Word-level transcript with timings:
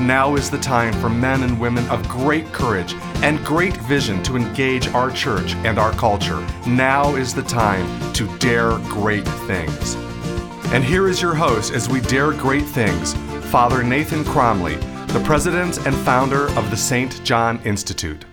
Now 0.00 0.36
is 0.36 0.48
the 0.48 0.58
time 0.58 0.92
for 1.00 1.08
men 1.08 1.42
and 1.42 1.58
women 1.58 1.84
of 1.88 2.08
great 2.08 2.46
courage 2.52 2.94
and 3.24 3.44
great 3.44 3.76
vision 3.78 4.22
to 4.22 4.36
engage 4.36 4.86
our 4.88 5.10
church 5.10 5.54
and 5.64 5.76
our 5.76 5.90
culture. 5.92 6.38
Now 6.68 7.16
is 7.16 7.34
the 7.34 7.42
time 7.42 8.12
to 8.12 8.28
dare 8.38 8.78
great 8.84 9.26
things. 9.26 9.96
And 10.72 10.84
here 10.84 11.08
is 11.08 11.20
your 11.20 11.34
host 11.34 11.72
as 11.72 11.88
we 11.88 12.00
dare 12.00 12.30
great 12.30 12.64
things, 12.64 13.14
Father 13.50 13.82
Nathan 13.82 14.22
Cromly, 14.22 14.76
the 15.08 15.22
president 15.24 15.84
and 15.84 15.96
founder 15.96 16.48
of 16.56 16.70
the 16.70 16.76
St. 16.76 17.24
John 17.24 17.60
Institute. 17.64 18.24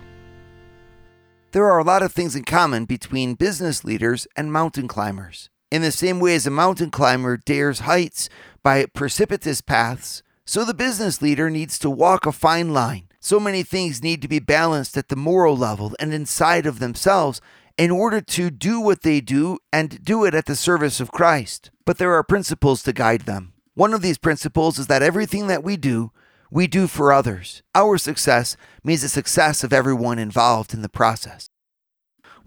There 1.51 1.65
are 1.65 1.79
a 1.79 1.83
lot 1.83 2.03
of 2.03 2.11
things 2.11 2.35
in 2.35 2.43
common 2.43 2.85
between 2.85 3.33
business 3.33 3.83
leaders 3.83 4.27
and 4.35 4.53
mountain 4.53 4.87
climbers. 4.87 5.49
In 5.71 5.81
the 5.81 5.91
same 5.91 6.19
way 6.19 6.35
as 6.35 6.45
a 6.45 6.51
mountain 6.51 6.91
climber 6.91 7.37
dares 7.37 7.79
heights 7.79 8.29
by 8.61 8.85
precipitous 8.85 9.61
paths, 9.61 10.21
so 10.45 10.63
the 10.63 10.73
business 10.73 11.21
leader 11.21 11.49
needs 11.49 11.79
to 11.79 11.89
walk 11.89 12.25
a 12.25 12.31
fine 12.31 12.73
line. 12.73 13.07
So 13.19 13.39
many 13.39 13.63
things 13.63 14.03
need 14.03 14.21
to 14.21 14.27
be 14.27 14.39
balanced 14.39 14.95
at 14.97 15.09
the 15.09 15.15
moral 15.15 15.57
level 15.57 15.93
and 15.99 16.13
inside 16.13 16.65
of 16.65 16.79
themselves 16.79 17.41
in 17.77 17.91
order 17.91 18.21
to 18.21 18.49
do 18.51 18.79
what 18.79 19.01
they 19.01 19.21
do 19.21 19.57
and 19.73 20.03
do 20.03 20.23
it 20.23 20.35
at 20.35 20.45
the 20.45 20.55
service 20.55 20.99
of 20.99 21.11
Christ. 21.11 21.71
But 21.85 21.97
there 21.97 22.13
are 22.13 22.23
principles 22.23 22.83
to 22.83 22.93
guide 22.93 23.21
them. 23.21 23.53
One 23.73 23.93
of 23.93 24.01
these 24.01 24.17
principles 24.17 24.79
is 24.79 24.87
that 24.87 25.03
everything 25.03 25.47
that 25.47 25.63
we 25.63 25.75
do 25.75 26.11
we 26.51 26.67
do 26.67 26.87
for 26.87 27.11
others. 27.11 27.63
Our 27.73 27.97
success 27.97 28.55
means 28.83 29.01
the 29.01 29.09
success 29.09 29.63
of 29.63 29.73
everyone 29.73 30.19
involved 30.19 30.73
in 30.73 30.81
the 30.81 30.89
process. 30.89 31.49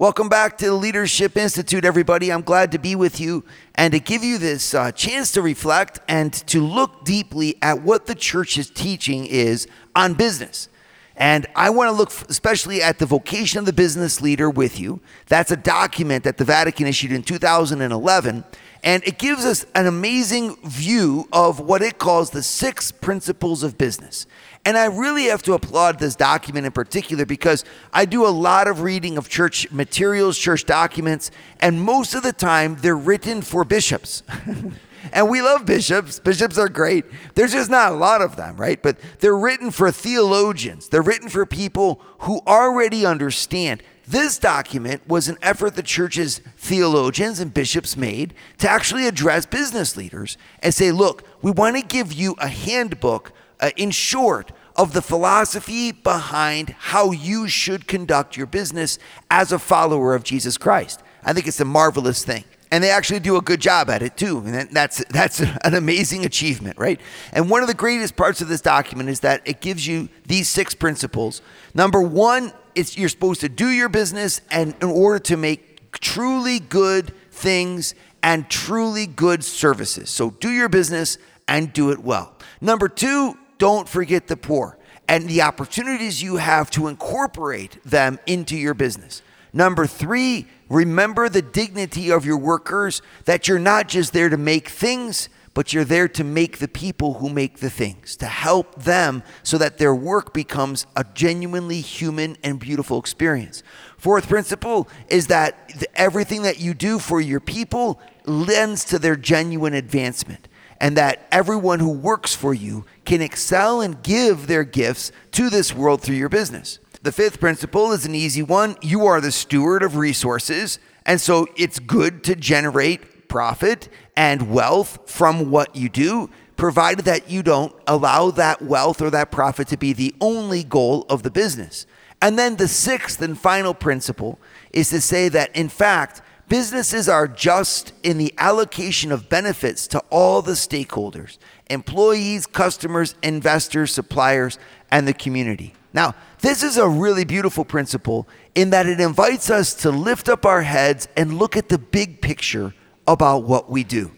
Welcome 0.00 0.28
back 0.28 0.56
to 0.58 0.66
the 0.66 0.74
Leadership 0.74 1.36
Institute, 1.36 1.84
everybody. 1.84 2.32
I'm 2.32 2.42
glad 2.42 2.70
to 2.70 2.78
be 2.78 2.94
with 2.94 3.18
you 3.18 3.42
and 3.74 3.92
to 3.92 3.98
give 3.98 4.22
you 4.22 4.38
this 4.38 4.72
uh, 4.72 4.92
chance 4.92 5.32
to 5.32 5.42
reflect 5.42 5.98
and 6.06 6.32
to 6.46 6.64
look 6.64 7.04
deeply 7.04 7.56
at 7.62 7.82
what 7.82 8.06
the 8.06 8.14
church's 8.14 8.70
teaching 8.70 9.26
is 9.26 9.66
on 9.96 10.14
business. 10.14 10.69
And 11.16 11.48
I 11.56 11.70
want 11.70 11.88
to 11.88 11.96
look 11.96 12.12
especially 12.30 12.80
at 12.80 13.00
the 13.00 13.06
vocation 13.06 13.58
of 13.58 13.66
the 13.66 13.72
business 13.72 14.20
leader 14.20 14.48
with 14.48 14.78
you. 14.78 15.00
That's 15.26 15.50
a 15.50 15.56
document 15.56 16.22
that 16.22 16.36
the 16.36 16.44
Vatican 16.44 16.86
issued 16.86 17.10
in 17.10 17.24
2011. 17.24 18.44
And 18.84 19.02
it 19.04 19.19
gives 19.19 19.44
us 19.44 19.66
an 19.74 19.88
amazing 19.88 20.58
view 20.62 21.26
of 21.32 21.58
what 21.58 21.82
it 21.82 21.98
calls 21.98 22.30
the 22.30 22.44
six 22.44 22.92
principles 22.92 23.64
of 23.64 23.76
business. 23.76 24.28
And 24.64 24.77
I 24.77 24.87
really 24.87 25.25
have 25.25 25.42
to 25.45 25.55
applaud 25.55 25.98
this 25.98 26.14
document 26.14 26.67
in 26.67 26.73
particular 26.73 27.25
because 27.25 27.64
I 27.92 28.05
do 28.05 28.27
a 28.27 28.28
lot 28.28 28.69
of 28.69 28.83
reading 28.83 29.17
of 29.17 29.28
church 29.28 29.70
materials, 29.70 30.37
church 30.37 30.65
documents, 30.65 31.31
and 31.61 31.83
most 31.83 32.15
of 32.15 32.23
the 32.23 32.33
time 32.33 32.77
they're 32.81 32.97
written 32.97 33.41
for 33.41 33.65
bishops. 33.65 34.23
and 35.12 35.31
we 35.31 35.41
love 35.41 35.65
bishops. 35.65 36.19
Bishops 36.19 36.59
are 36.59 36.69
great. 36.69 37.05
There's 37.34 37.53
just 37.53 37.70
not 37.70 37.92
a 37.92 37.97
lot 37.97 38.20
of 38.20 38.37
them, 38.37 38.56
right? 38.56 38.83
But 38.83 38.98
they're 39.20 39.37
written 39.37 39.70
for 39.70 39.91
theologians, 39.91 40.89
they're 40.89 41.03
written 41.03 41.28
for 41.28 41.47
people 41.47 42.00
who 42.20 42.41
already 42.47 43.06
understand 43.06 43.83
this 44.06 44.39
document 44.39 45.06
was 45.06 45.28
an 45.28 45.37
effort 45.43 45.77
the 45.77 45.83
church's 45.83 46.39
theologians 46.56 47.41
and 47.41 47.53
bishops 47.53 47.95
made 47.95 48.33
to 48.56 48.69
actually 48.69 49.06
address 49.06 49.45
business 49.45 49.98
leaders 49.98 50.39
and 50.62 50.72
say, 50.72 50.91
look, 50.91 51.25
we 51.43 51.50
want 51.50 51.77
to 51.77 51.83
give 51.83 52.11
you 52.11 52.34
a 52.39 52.48
handbook, 52.48 53.32
uh, 53.61 53.71
in 53.77 53.91
short, 53.91 54.50
of 54.78 54.93
the 54.93 55.03
philosophy 55.03 55.91
behind 55.91 56.71
how 56.78 57.11
you 57.11 57.49
should 57.49 57.89
conduct 57.89 58.37
your 58.37 58.47
business 58.47 58.99
as 59.31 59.50
a 59.50 59.59
follower 59.59 60.15
of 60.15 60.22
Jesus 60.22 60.56
Christ. 60.56 61.03
I 61.25 61.33
think 61.33 61.49
it's 61.49 61.61
a 61.61 61.65
marvelous 61.65 62.25
thing. 62.25 62.44
And 62.71 62.84
they 62.84 62.91
actually 62.91 63.21
do 63.21 63.37
a 63.37 63.41
good 63.41 63.61
job 63.61 63.91
at 63.91 64.03
it 64.03 64.17
too. 64.17 64.38
And 64.38 64.71
that's 64.71 65.05
that's 65.06 65.41
an 65.65 65.75
amazing 65.75 66.25
achievement, 66.25 66.78
right? 66.78 67.00
And 67.33 67.50
one 67.50 67.62
of 67.62 67.69
the 67.69 67.75
greatest 67.75 68.15
parts 68.15 68.41
of 68.41 68.49
this 68.49 68.61
document 68.61 69.09
is 69.09 69.21
that 69.21 69.43
it 69.44 69.61
gives 69.61 69.87
you 69.87 70.09
these 70.27 70.49
six 70.49 70.75
principles. 70.75 71.43
Number 71.75 72.00
1 72.00 72.53
it's 72.75 72.97
you're 72.97 73.09
supposed 73.09 73.41
to 73.41 73.49
do 73.49 73.69
your 73.69 73.88
business 73.88 74.41
and 74.53 74.72
in 74.81 74.88
order 74.88 75.19
to 75.19 75.37
make 75.37 75.91
truly 75.93 76.61
good 76.61 77.12
things 77.33 77.94
and 78.22 78.49
truly 78.49 79.06
good 79.06 79.43
services. 79.43 80.11
So 80.11 80.31
do 80.31 80.50
your 80.50 80.69
business 80.69 81.19
and 81.49 81.72
do 81.72 81.91
it 81.91 81.99
well. 81.99 82.34
Number 82.61 82.88
2, 82.88 83.37
don't 83.58 83.88
forget 83.88 84.28
the 84.28 84.36
poor 84.36 84.78
and 85.08 85.28
the 85.28 85.42
opportunities 85.42 86.22
you 86.22 86.36
have 86.36 86.70
to 86.70 86.86
incorporate 86.86 87.82
them 87.84 88.19
into 88.26 88.56
your 88.56 88.74
business. 88.74 89.22
Number 89.52 89.86
3, 89.86 90.46
remember 90.69 91.28
the 91.28 91.42
dignity 91.42 92.10
of 92.10 92.26
your 92.26 92.36
workers 92.36 93.00
that 93.24 93.48
you're 93.48 93.58
not 93.58 93.88
just 93.88 94.12
there 94.12 94.28
to 94.28 94.36
make 94.36 94.69
things, 94.69 95.28
but 95.54 95.72
you're 95.72 95.84
there 95.84 96.06
to 96.08 96.22
make 96.22 96.58
the 96.58 96.69
people 96.69 97.14
who 97.14 97.28
make 97.30 97.58
the 97.58 97.70
things, 97.70 98.14
to 98.16 98.26
help 98.26 98.84
them 98.84 99.22
so 99.42 99.56
that 99.58 99.78
their 99.78 99.94
work 99.94 100.34
becomes 100.34 100.86
a 100.94 101.04
genuinely 101.14 101.80
human 101.80 102.36
and 102.44 102.60
beautiful 102.60 102.98
experience. 102.98 103.62
Fourth 103.96 104.28
principle 104.28 104.88
is 105.08 105.26
that 105.28 105.72
everything 105.94 106.42
that 106.42 106.60
you 106.60 106.75
do 106.75 106.98
for 106.98 107.20
your 107.20 107.40
people 107.40 107.98
lends 108.26 108.84
to 108.84 108.98
their 108.98 109.16
genuine 109.16 109.75
advancement 109.75 110.47
and 110.81 110.97
that 110.97 111.27
everyone 111.33 111.81
who 111.81 111.91
works 111.91 112.34
for 112.34 112.55
you 112.55 112.84
can 113.05 113.21
excel 113.21 113.81
and 113.81 114.03
give 114.03 114.47
their 114.47 114.65
gifts 114.65 115.12
to 115.33 115.50
this 115.50 115.75
world 115.75 116.03
through 116.03 116.16
your 116.16 116.28
business. 116.28 116.78
The 117.03 117.12
fifth 117.12 117.41
principle 117.41 117.93
is 117.93 118.05
an 118.05 118.15
easy 118.15 118.43
one. 118.43 118.77
You 118.83 119.06
are 119.06 119.21
the 119.21 119.33
steward 119.33 119.83
of 119.83 119.97
resources, 119.97 120.78
and 121.06 121.21
so 121.21 121.47
it's 121.56 121.78
good 121.78 122.25
to 122.25 122.34
generate 122.34 123.28
profit 123.28 123.88
and 124.17 124.50
wealth 124.50 124.99
from 125.09 125.50
what 125.50 125.77
you 125.77 125.88
do, 125.88 126.28
provided 126.56 127.05
that 127.05 127.31
you 127.31 127.43
don't 127.43 127.72
allow 127.87 128.31
that 128.33 128.61
wealth 128.62 129.00
or 129.00 129.11
that 129.11 129.31
profit 129.31 129.69
to 129.69 129.77
be 129.77 129.93
the 129.93 130.15
only 130.21 130.65
goal 130.65 131.06
of 131.09 131.22
the 131.22 131.31
business. 131.31 131.87
And 132.21 132.37
then 132.37 132.56
the 132.56 132.67
sixth 132.67 133.22
and 133.22 133.38
final 133.38 133.75
principle 133.75 134.41
is 134.72 134.91
to 134.91 135.00
say 135.00 135.28
that, 135.28 135.55
in 135.55 135.69
fact, 135.69 136.21
businesses 136.48 137.09
are 137.09 137.28
just 137.28 137.92
in 138.03 138.19
the 138.19 138.34
allocation 138.38 139.12
of 139.12 139.28
benefits 139.28 139.86
to 139.88 140.00
all 140.10 140.42
the 140.42 140.53
stakeholders 140.53 141.38
employees, 141.70 142.47
customers, 142.47 143.14
investors, 143.22 143.92
suppliers, 143.92 144.58
and 144.91 145.06
the 145.06 145.12
community. 145.12 145.75
Now, 145.92 146.14
this 146.41 146.62
is 146.62 146.76
a 146.76 146.88
really 146.88 147.25
beautiful 147.25 147.64
principle 147.64 148.28
in 148.54 148.70
that 148.70 148.87
it 148.87 149.00
invites 149.00 149.50
us 149.50 149.75
to 149.82 149.91
lift 149.91 150.28
up 150.28 150.47
our 150.47 150.62
heads 150.62 151.08
and 151.16 151.38
look 151.38 151.56
at 151.56 151.69
the 151.69 151.78
big 151.78 152.22
picture 152.22 152.75
about 153.06 153.44
what 153.44 153.70
we 153.70 153.84
do. 153.84 154.10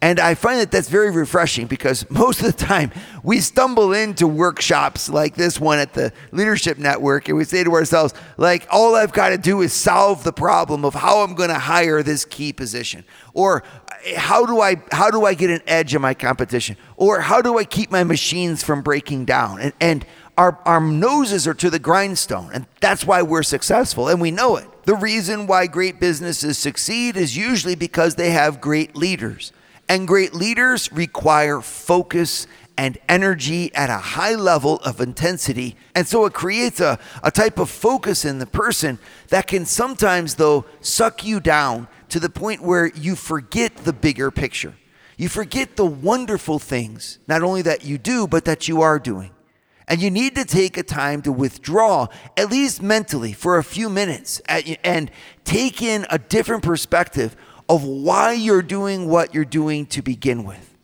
And 0.00 0.20
I 0.20 0.34
find 0.34 0.60
that 0.60 0.70
that's 0.70 0.88
very 0.88 1.10
refreshing 1.10 1.66
because 1.66 2.08
most 2.10 2.40
of 2.40 2.46
the 2.46 2.64
time 2.64 2.92
we 3.22 3.40
stumble 3.40 3.92
into 3.92 4.28
workshops 4.28 5.08
like 5.08 5.34
this 5.34 5.60
one 5.60 5.78
at 5.78 5.94
the 5.94 6.12
Leadership 6.30 6.78
Network 6.78 7.28
and 7.28 7.36
we 7.36 7.44
say 7.44 7.64
to 7.64 7.72
ourselves, 7.72 8.14
like, 8.36 8.66
all 8.70 8.94
I've 8.94 9.12
got 9.12 9.30
to 9.30 9.38
do 9.38 9.60
is 9.62 9.72
solve 9.72 10.24
the 10.24 10.32
problem 10.32 10.84
of 10.84 10.94
how 10.94 11.22
I'm 11.22 11.34
going 11.34 11.50
to 11.50 11.58
hire 11.58 12.02
this 12.02 12.24
key 12.24 12.52
position. 12.52 13.04
Or 13.34 13.64
how 14.16 14.46
do 14.46 14.60
I 14.60 14.76
how 14.92 15.10
do 15.10 15.24
I 15.24 15.34
get 15.34 15.50
an 15.50 15.62
edge 15.66 15.94
in 15.94 16.00
my 16.00 16.14
competition? 16.14 16.76
Or 16.96 17.20
how 17.20 17.42
do 17.42 17.58
I 17.58 17.64
keep 17.64 17.90
my 17.90 18.04
machines 18.04 18.62
from 18.62 18.82
breaking 18.82 19.24
down? 19.24 19.60
And 19.60 19.72
and 19.80 20.06
our, 20.38 20.56
our 20.64 20.80
noses 20.80 21.48
are 21.48 21.54
to 21.54 21.68
the 21.68 21.80
grindstone, 21.80 22.50
and 22.54 22.66
that's 22.80 23.04
why 23.04 23.22
we're 23.22 23.42
successful, 23.42 24.06
and 24.06 24.20
we 24.20 24.30
know 24.30 24.56
it. 24.56 24.68
The 24.84 24.94
reason 24.94 25.48
why 25.48 25.66
great 25.66 25.98
businesses 25.98 26.56
succeed 26.56 27.16
is 27.16 27.36
usually 27.36 27.74
because 27.74 28.14
they 28.14 28.30
have 28.30 28.60
great 28.60 28.94
leaders. 28.94 29.52
And 29.88 30.06
great 30.06 30.34
leaders 30.34 30.92
require 30.92 31.60
focus 31.60 32.46
and 32.76 32.96
energy 33.08 33.74
at 33.74 33.90
a 33.90 33.96
high 33.96 34.36
level 34.36 34.76
of 34.80 35.00
intensity. 35.00 35.76
And 35.96 36.06
so 36.06 36.26
it 36.26 36.32
creates 36.32 36.80
a, 36.80 36.98
a 37.24 37.30
type 37.30 37.58
of 37.58 37.68
focus 37.68 38.24
in 38.24 38.38
the 38.38 38.46
person 38.46 38.98
that 39.28 39.48
can 39.48 39.66
sometimes, 39.66 40.36
though, 40.36 40.64
suck 40.80 41.24
you 41.24 41.40
down 41.40 41.88
to 42.10 42.20
the 42.20 42.30
point 42.30 42.62
where 42.62 42.86
you 42.86 43.16
forget 43.16 43.76
the 43.78 43.92
bigger 43.92 44.30
picture. 44.30 44.74
You 45.16 45.28
forget 45.28 45.74
the 45.74 45.84
wonderful 45.84 46.60
things, 46.60 47.18
not 47.26 47.42
only 47.42 47.62
that 47.62 47.84
you 47.84 47.98
do, 47.98 48.28
but 48.28 48.44
that 48.44 48.68
you 48.68 48.80
are 48.82 49.00
doing. 49.00 49.32
And 49.88 50.00
you 50.00 50.10
need 50.10 50.36
to 50.36 50.44
take 50.44 50.76
a 50.76 50.82
time 50.82 51.22
to 51.22 51.32
withdraw, 51.32 52.06
at 52.36 52.50
least 52.50 52.80
mentally, 52.82 53.32
for 53.32 53.58
a 53.58 53.64
few 53.64 53.88
minutes 53.88 54.40
and 54.46 55.10
take 55.44 55.82
in 55.82 56.06
a 56.10 56.18
different 56.18 56.62
perspective 56.62 57.34
of 57.68 57.84
why 57.84 58.32
you're 58.32 58.62
doing 58.62 59.08
what 59.08 59.34
you're 59.34 59.44
doing 59.44 59.86
to 59.86 60.02
begin 60.02 60.44
with. 60.44 60.74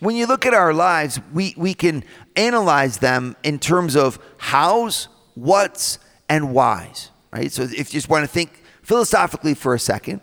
When 0.00 0.16
you 0.16 0.26
look 0.26 0.44
at 0.44 0.54
our 0.54 0.74
lives, 0.74 1.18
we, 1.32 1.54
we 1.56 1.74
can 1.74 2.04
analyze 2.36 2.98
them 2.98 3.36
in 3.42 3.58
terms 3.58 3.96
of 3.96 4.18
hows, 4.38 5.08
whats, 5.34 5.98
and 6.28 6.52
whys, 6.52 7.10
right? 7.30 7.50
So 7.50 7.62
if 7.62 7.72
you 7.72 7.84
just 7.84 8.08
want 8.08 8.24
to 8.24 8.28
think 8.28 8.62
philosophically 8.82 9.54
for 9.54 9.74
a 9.74 9.78
second, 9.78 10.20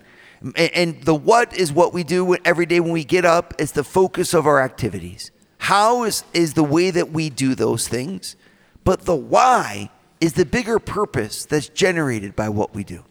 And 0.56 1.00
the 1.04 1.14
what 1.14 1.56
is 1.56 1.72
what 1.72 1.92
we 1.92 2.02
do 2.02 2.36
every 2.44 2.66
day 2.66 2.80
when 2.80 2.92
we 2.92 3.04
get 3.04 3.24
up. 3.24 3.54
It's 3.58 3.72
the 3.72 3.84
focus 3.84 4.34
of 4.34 4.46
our 4.46 4.60
activities. 4.60 5.30
How 5.58 6.02
is, 6.02 6.24
is 6.34 6.54
the 6.54 6.64
way 6.64 6.90
that 6.90 7.12
we 7.12 7.30
do 7.30 7.54
those 7.54 7.86
things. 7.86 8.34
But 8.82 9.02
the 9.02 9.14
why 9.14 9.90
is 10.20 10.32
the 10.32 10.44
bigger 10.44 10.78
purpose 10.78 11.44
that's 11.44 11.68
generated 11.68 12.34
by 12.34 12.48
what 12.48 12.74
we 12.74 12.82
do. 12.84 13.04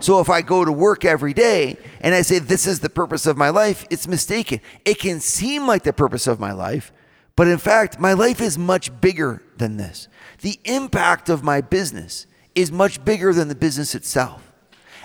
So 0.00 0.20
if 0.20 0.28
I 0.28 0.42
go 0.42 0.64
to 0.64 0.72
work 0.72 1.04
every 1.04 1.32
day 1.32 1.76
and 2.00 2.14
I 2.14 2.22
say, 2.22 2.38
this 2.38 2.66
is 2.66 2.80
the 2.80 2.90
purpose 2.90 3.26
of 3.26 3.36
my 3.36 3.50
life, 3.50 3.86
it's 3.90 4.08
mistaken. 4.08 4.60
It 4.84 4.98
can 4.98 5.20
seem 5.20 5.66
like 5.66 5.84
the 5.84 5.92
purpose 5.92 6.26
of 6.26 6.40
my 6.40 6.52
life, 6.52 6.92
but 7.36 7.48
in 7.48 7.58
fact, 7.58 8.00
my 8.00 8.12
life 8.12 8.40
is 8.40 8.58
much 8.58 9.00
bigger 9.00 9.42
than 9.56 9.76
this. 9.76 10.08
The 10.40 10.58
impact 10.64 11.28
of 11.28 11.44
my 11.44 11.60
business 11.60 12.26
is 12.54 12.72
much 12.72 13.04
bigger 13.04 13.32
than 13.32 13.48
the 13.48 13.54
business 13.54 13.94
itself. 13.94 14.52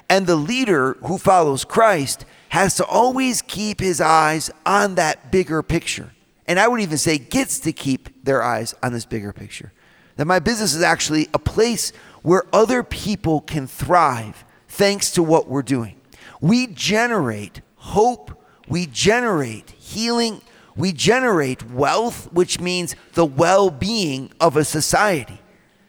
And 0.10 0.26
the 0.26 0.36
leader 0.36 0.94
who 1.06 1.18
follows 1.18 1.66
Christ 1.66 2.26
has 2.50 2.76
to 2.76 2.86
always 2.86 3.42
keep 3.42 3.80
his 3.80 4.00
eyes 4.02 4.50
on 4.66 4.96
that 4.96 5.32
bigger 5.32 5.62
picture. 5.62 6.12
And 6.48 6.60
I 6.60 6.68
would 6.68 6.80
even 6.80 6.98
say 6.98 7.18
gets 7.18 7.60
to 7.60 7.74
keep 7.74 8.24
their 8.24 8.42
eyes 8.42 8.74
on 8.82 8.94
this 8.94 9.06
bigger 9.06 9.34
picture. 9.34 9.74
That 10.16 10.26
my 10.26 10.40
business 10.40 10.74
is 10.74 10.82
actually 10.82 11.28
a 11.34 11.40
place 11.40 11.92
where 12.24 12.44
other 12.54 12.84
people 12.84 13.42
can 13.42 13.68
thrive 13.68 14.44
thanks 14.68 15.12
to 15.12 15.24
what 15.24 15.48
we're 15.48 15.62
doing. 15.62 16.00
We 16.42 16.68
generate 16.68 17.62
hope, 17.76 18.32
we 18.68 18.86
generate 18.86 19.72
healing, 19.72 20.42
we 20.76 20.94
generate 20.94 21.70
wealth, 21.72 22.32
which 22.32 22.60
means 22.60 22.96
the 23.14 23.26
well 23.26 23.70
being 23.70 24.32
of 24.40 24.56
a 24.56 24.64
society. 24.64 25.40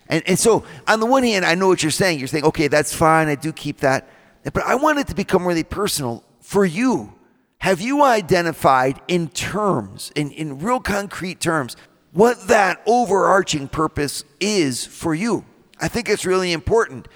And, 0.08 0.22
and 0.26 0.38
so, 0.38 0.64
on 0.86 1.00
the 1.00 1.06
one 1.06 1.22
hand, 1.22 1.44
I 1.44 1.54
know 1.54 1.68
what 1.68 1.82
you're 1.82 1.90
saying. 1.90 2.18
You're 2.18 2.28
saying, 2.28 2.44
okay, 2.44 2.68
that's 2.68 2.94
fine, 2.94 3.28
I 3.28 3.34
do 3.34 3.52
keep 3.52 3.78
that. 3.80 4.08
But 4.44 4.62
I 4.62 4.76
want 4.76 4.98
it 4.98 5.06
to 5.08 5.14
become 5.14 5.46
really 5.46 5.64
personal 5.64 6.24
for 6.40 6.64
you. 6.64 7.12
Have 7.58 7.80
you 7.80 8.02
identified 8.02 9.00
in 9.08 9.28
terms, 9.28 10.12
in, 10.14 10.30
in 10.30 10.60
real 10.60 10.80
concrete 10.80 11.40
terms, 11.40 11.76
what 12.12 12.48
that 12.48 12.80
overarching 12.86 13.68
purpose 13.68 14.24
is 14.40 14.86
for 14.86 15.14
you? 15.14 15.44
I 15.80 15.88
think 15.88 16.08
it's 16.08 16.24
really 16.24 16.52
important 16.52 17.08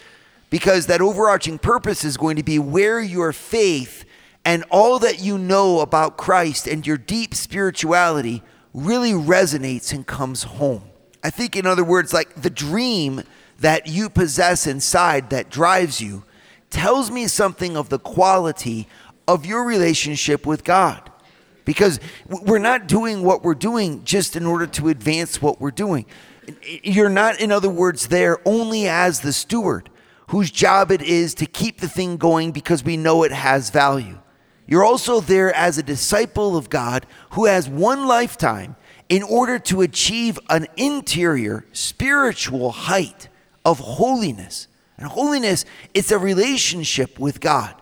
because 0.53 0.85
that 0.85 1.01
overarching 1.01 1.59
purpose 1.59 2.05
is 2.05 2.19
going 2.19 2.37
to 2.37 2.43
be 2.43 2.59
where 2.59 3.01
your 3.01 3.33
faith 3.33 4.05
and 4.45 4.63
all 4.69 4.99
that 4.99 5.19
you 5.19 5.39
know 5.39 5.81
about 5.81 6.19
Christ 6.19 6.69
and 6.69 6.87
your 6.87 6.99
deep 6.99 7.35
spirituality 7.35 8.43
really 8.75 9.13
resonates 9.13 9.95
and 9.95 10.07
comes 10.07 10.43
home. 10.43 10.83
I 11.25 11.31
think, 11.31 11.57
in 11.57 11.65
other 11.65 11.83
words, 11.83 12.13
like 12.13 12.35
the 12.35 12.51
dream 12.51 13.23
that 13.61 13.87
you 13.87 14.11
possess 14.11 14.67
inside 14.67 15.31
that 15.31 15.49
drives 15.49 16.03
you 16.03 16.23
tells 16.69 17.11
me 17.11 17.29
something 17.29 17.75
of 17.75 17.89
the 17.89 17.99
quality 17.99 18.89
of 19.27 19.47
your 19.47 19.65
relationship 19.65 20.45
with 20.45 20.65
God. 20.65 21.11
Because 21.65 21.99
we're 22.29 22.59
not 22.59 22.89
doing 22.89 23.23
what 23.23 23.43
we're 23.43 23.55
doing 23.55 24.05
just 24.05 24.37
in 24.37 24.45
order 24.45 24.67
to 24.67 24.89
advance 24.89 25.41
what 25.41 25.63
we're 25.63 25.71
doing. 25.71 26.05
You're 26.83 27.09
not, 27.09 27.41
in 27.41 27.51
other 27.51 27.71
words, 27.71 28.09
there 28.09 28.37
only 28.47 28.87
as 28.87 29.21
the 29.21 29.33
steward 29.33 29.89
whose 30.32 30.50
job 30.50 30.90
it 30.90 31.02
is 31.02 31.34
to 31.34 31.44
keep 31.44 31.79
the 31.79 31.88
thing 31.88 32.17
going 32.17 32.52
because 32.52 32.82
we 32.82 32.96
know 32.96 33.23
it 33.23 33.32
has 33.32 33.69
value. 33.69 34.19
You're 34.67 34.82
also 34.82 35.20
there 35.20 35.55
as 35.55 35.76
a 35.76 35.82
disciple 35.82 36.56
of 36.56 36.70
God 36.70 37.05
who 37.32 37.44
has 37.44 37.69
one 37.69 38.06
lifetime 38.06 38.75
in 39.11 39.23
order 39.23 39.58
to 39.58 39.82
achieve 39.82 40.38
an 40.49 40.69
interior 40.79 41.67
spiritual 41.73 42.70
height 42.70 43.29
of 43.62 43.79
holiness. 43.79 44.69
And 44.96 45.06
holiness, 45.06 45.67
it's 45.93 46.11
a 46.11 46.19
relationship 46.19 47.19
with 47.19 47.38
God. 47.38 47.75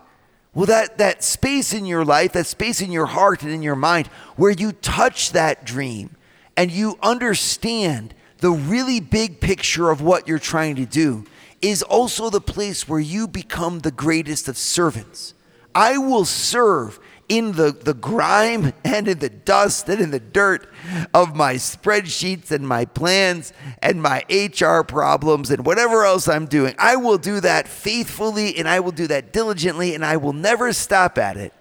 Well, 0.53 0.65
that, 0.65 0.97
that 0.97 1.23
space 1.23 1.71
in 1.71 1.85
your 1.85 2.03
life, 2.03 2.33
that 2.33 2.47
space 2.47 2.81
in 2.81 2.91
your 2.91 3.05
heart 3.05 3.43
and 3.43 3.51
in 3.53 3.63
your 3.63 3.77
mind 3.77 4.07
where 4.35 4.51
you 4.51 4.73
touch 4.73 5.31
that 5.31 5.63
dream 5.63 6.17
and 6.57 6.69
you 6.69 6.97
understand 7.01 8.13
the 8.39 8.51
really 8.51 8.99
big 8.99 9.39
picture 9.39 9.89
of 9.89 10.01
what 10.01 10.27
you're 10.27 10.37
trying 10.37 10.75
to 10.75 10.85
do 10.85 11.23
is 11.61 11.83
also 11.83 12.29
the 12.29 12.41
place 12.41 12.87
where 12.87 12.99
you 12.99 13.27
become 13.27 13.79
the 13.79 13.91
greatest 13.91 14.47
of 14.47 14.57
servants. 14.57 15.33
I 15.73 15.97
will 15.97 16.25
serve 16.25 16.99
in 17.29 17.53
the, 17.53 17.71
the 17.71 17.93
grime 17.93 18.73
and 18.83 19.07
in 19.07 19.19
the 19.19 19.29
dust 19.29 19.87
and 19.87 20.01
in 20.01 20.11
the 20.11 20.19
dirt 20.19 20.67
of 21.13 21.35
my 21.35 21.55
spreadsheets 21.55 22.51
and 22.51 22.67
my 22.67 22.85
plans 22.85 23.53
and 23.81 24.01
my 24.01 24.23
HR 24.29 24.81
problems 24.81 25.49
and 25.49 25.65
whatever 25.65 26.03
else 26.03 26.27
I'm 26.27 26.45
doing. 26.45 26.75
I 26.77 26.97
will 26.97 27.17
do 27.17 27.39
that 27.39 27.67
faithfully 27.67 28.57
and 28.57 28.67
I 28.67 28.81
will 28.81 28.91
do 28.91 29.07
that 29.07 29.31
diligently 29.31 29.95
and 29.95 30.03
I 30.03 30.17
will 30.17 30.33
never 30.33 30.73
stop 30.73 31.17
at 31.17 31.37
it 31.37 31.53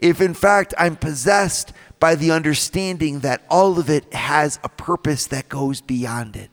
if, 0.00 0.20
in 0.20 0.34
fact, 0.34 0.74
I'm 0.76 0.96
possessed 0.96 1.72
by 2.00 2.16
the 2.16 2.32
understanding 2.32 3.20
that 3.20 3.42
all 3.48 3.78
of 3.78 3.88
it 3.88 4.12
has 4.12 4.58
a 4.64 4.68
purpose 4.68 5.28
that 5.28 5.48
goes 5.48 5.80
beyond 5.80 6.34
it. 6.34 6.50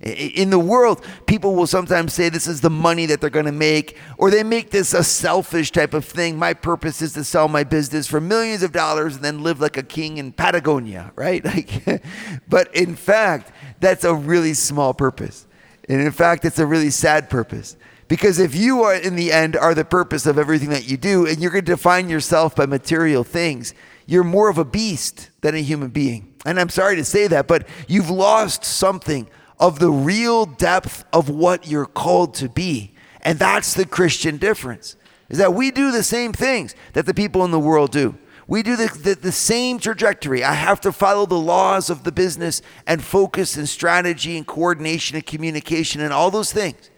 In 0.00 0.50
the 0.50 0.60
world, 0.60 1.04
people 1.26 1.56
will 1.56 1.66
sometimes 1.66 2.12
say 2.14 2.28
this 2.28 2.46
is 2.46 2.60
the 2.60 2.70
money 2.70 3.06
that 3.06 3.20
they're 3.20 3.30
going 3.30 3.46
to 3.46 3.52
make, 3.52 3.96
or 4.16 4.30
they 4.30 4.44
make 4.44 4.70
this 4.70 4.94
a 4.94 5.02
selfish 5.02 5.72
type 5.72 5.92
of 5.92 6.04
thing. 6.04 6.38
My 6.38 6.54
purpose 6.54 7.02
is 7.02 7.14
to 7.14 7.24
sell 7.24 7.48
my 7.48 7.64
business 7.64 8.06
for 8.06 8.20
millions 8.20 8.62
of 8.62 8.70
dollars 8.70 9.16
and 9.16 9.24
then 9.24 9.42
live 9.42 9.60
like 9.60 9.76
a 9.76 9.82
king 9.82 10.18
in 10.18 10.32
Patagonia, 10.32 11.12
right? 11.16 11.44
Like, 11.48 12.02
but 12.46 12.72
in 12.74 12.94
fact, 12.94 13.52
that's 13.80 14.04
a 14.04 14.14
really 14.14 14.52
small 14.52 14.92
purpose. 14.92 15.46
And 15.88 16.00
in 16.00 16.12
fact, 16.12 16.44
it's 16.44 16.58
a 16.58 16.66
really 16.66 16.90
sad 16.90 17.30
purpose. 17.30 17.76
Because 18.06 18.38
if 18.38 18.54
you 18.54 18.82
are, 18.82 18.94
in 18.94 19.16
the 19.16 19.32
end, 19.32 19.56
are 19.56 19.74
the 19.74 19.84
purpose 19.84 20.26
of 20.26 20.38
everything 20.38 20.68
that 20.70 20.88
you 20.88 20.96
do, 20.96 21.26
and 21.26 21.40
you're 21.40 21.50
going 21.50 21.64
to 21.64 21.72
define 21.72 22.08
yourself 22.08 22.54
by 22.54 22.66
material 22.66 23.24
things, 23.24 23.74
you're 24.06 24.24
more 24.24 24.48
of 24.48 24.58
a 24.58 24.64
beast 24.64 25.30
than 25.40 25.54
a 25.54 25.62
human 25.62 25.88
being. 25.88 26.34
And 26.46 26.60
I'm 26.60 26.68
sorry 26.68 26.96
to 26.96 27.04
say 27.04 27.26
that, 27.28 27.48
but 27.48 27.66
you've 27.88 28.10
lost 28.10 28.64
something 28.64 29.28
of 29.60 29.78
the 29.78 29.90
real 29.90 30.46
depth 30.46 31.04
of 31.12 31.28
what 31.28 31.66
you're 31.66 31.86
called 31.86 32.34
to 32.34 32.48
be. 32.48 32.92
And 33.22 33.38
that's 33.38 33.74
the 33.74 33.86
Christian 33.86 34.36
difference. 34.36 34.96
Is 35.28 35.38
that 35.38 35.54
we 35.54 35.70
do 35.70 35.90
the 35.90 36.02
same 36.02 36.32
things 36.32 36.74
that 36.94 37.06
the 37.06 37.14
people 37.14 37.44
in 37.44 37.50
the 37.50 37.58
world 37.58 37.92
do. 37.92 38.16
We 38.46 38.62
do 38.62 38.76
the, 38.76 38.86
the, 38.86 39.14
the, 39.14 39.32
same 39.32 39.78
trajectory. 39.78 40.42
I 40.42 40.54
have 40.54 40.80
to 40.80 40.92
follow 40.92 41.26
the 41.26 41.38
laws 41.38 41.90
of 41.90 42.04
the 42.04 42.12
business 42.12 42.62
and 42.86 43.04
focus 43.04 43.58
and 43.58 43.68
strategy 43.68 44.38
and 44.38 44.46
coordination 44.46 45.16
and 45.16 45.26
communication 45.26 46.00
and 46.00 46.14
all 46.14 46.30
those 46.30 46.50
things. 46.50 46.90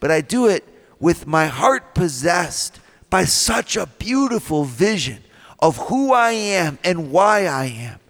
But 0.00 0.10
I 0.10 0.22
do 0.22 0.46
it 0.46 0.64
with 0.98 1.26
my 1.26 1.46
heart 1.46 1.94
possessed 1.94 2.80
by 3.10 3.24
such 3.24 3.76
a 3.76 3.86
beautiful 3.98 4.64
vision 4.64 5.22
of 5.58 5.76
who 5.76 6.14
I 6.14 6.30
am 6.32 6.78
and 6.82 7.10
why 7.10 7.46
I 7.46 7.66
am. 7.66 8.00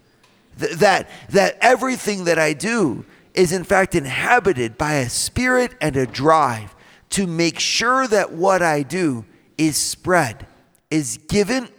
Th- 0.57 0.71
that, 0.77 1.09
that 1.31 1.57
everything 1.59 2.23
that 2.23 2.39
I 2.39 2.53
do 2.53 3.05
is 3.37 3.51
in 3.51 3.63
fact 3.63 3.93
inhabited 3.93 4.77
by 4.79 4.95
a 4.95 5.09
spirit 5.09 5.75
and 5.79 5.95
a 5.95 6.07
drive 6.07 6.75
to 7.11 7.27
make 7.27 7.59
sure 7.59 8.07
that 8.07 8.33
what 8.33 8.63
I 8.63 8.81
do 8.81 9.25
is 9.59 9.77
spread, 9.77 10.47
is 10.89 11.17
given, 11.29 11.69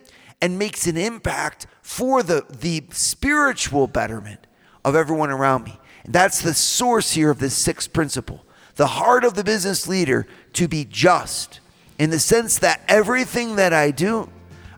and 0.40 0.56
makes 0.56 0.86
an 0.86 0.96
impact 0.96 1.66
for 1.82 2.22
the, 2.22 2.46
the 2.60 2.84
spiritual 2.92 3.88
betterment 3.88 4.46
of 4.84 4.94
everyone 4.94 5.30
around 5.30 5.64
me. 5.64 5.76
And 6.04 6.14
that's 6.14 6.40
the 6.40 6.54
source 6.54 7.12
here 7.12 7.30
of 7.30 7.40
this 7.40 7.56
sixth 7.56 7.92
principle. 7.92 8.44
The 8.76 8.86
heart 8.86 9.24
of 9.24 9.34
the 9.34 9.42
business 9.42 9.88
leader 9.88 10.28
to 10.52 10.68
be 10.68 10.84
just 10.84 11.58
in 11.98 12.10
the 12.10 12.20
sense 12.20 12.60
that 12.60 12.82
everything 12.86 13.56
that 13.56 13.72
I 13.72 13.90
do, 13.90 14.30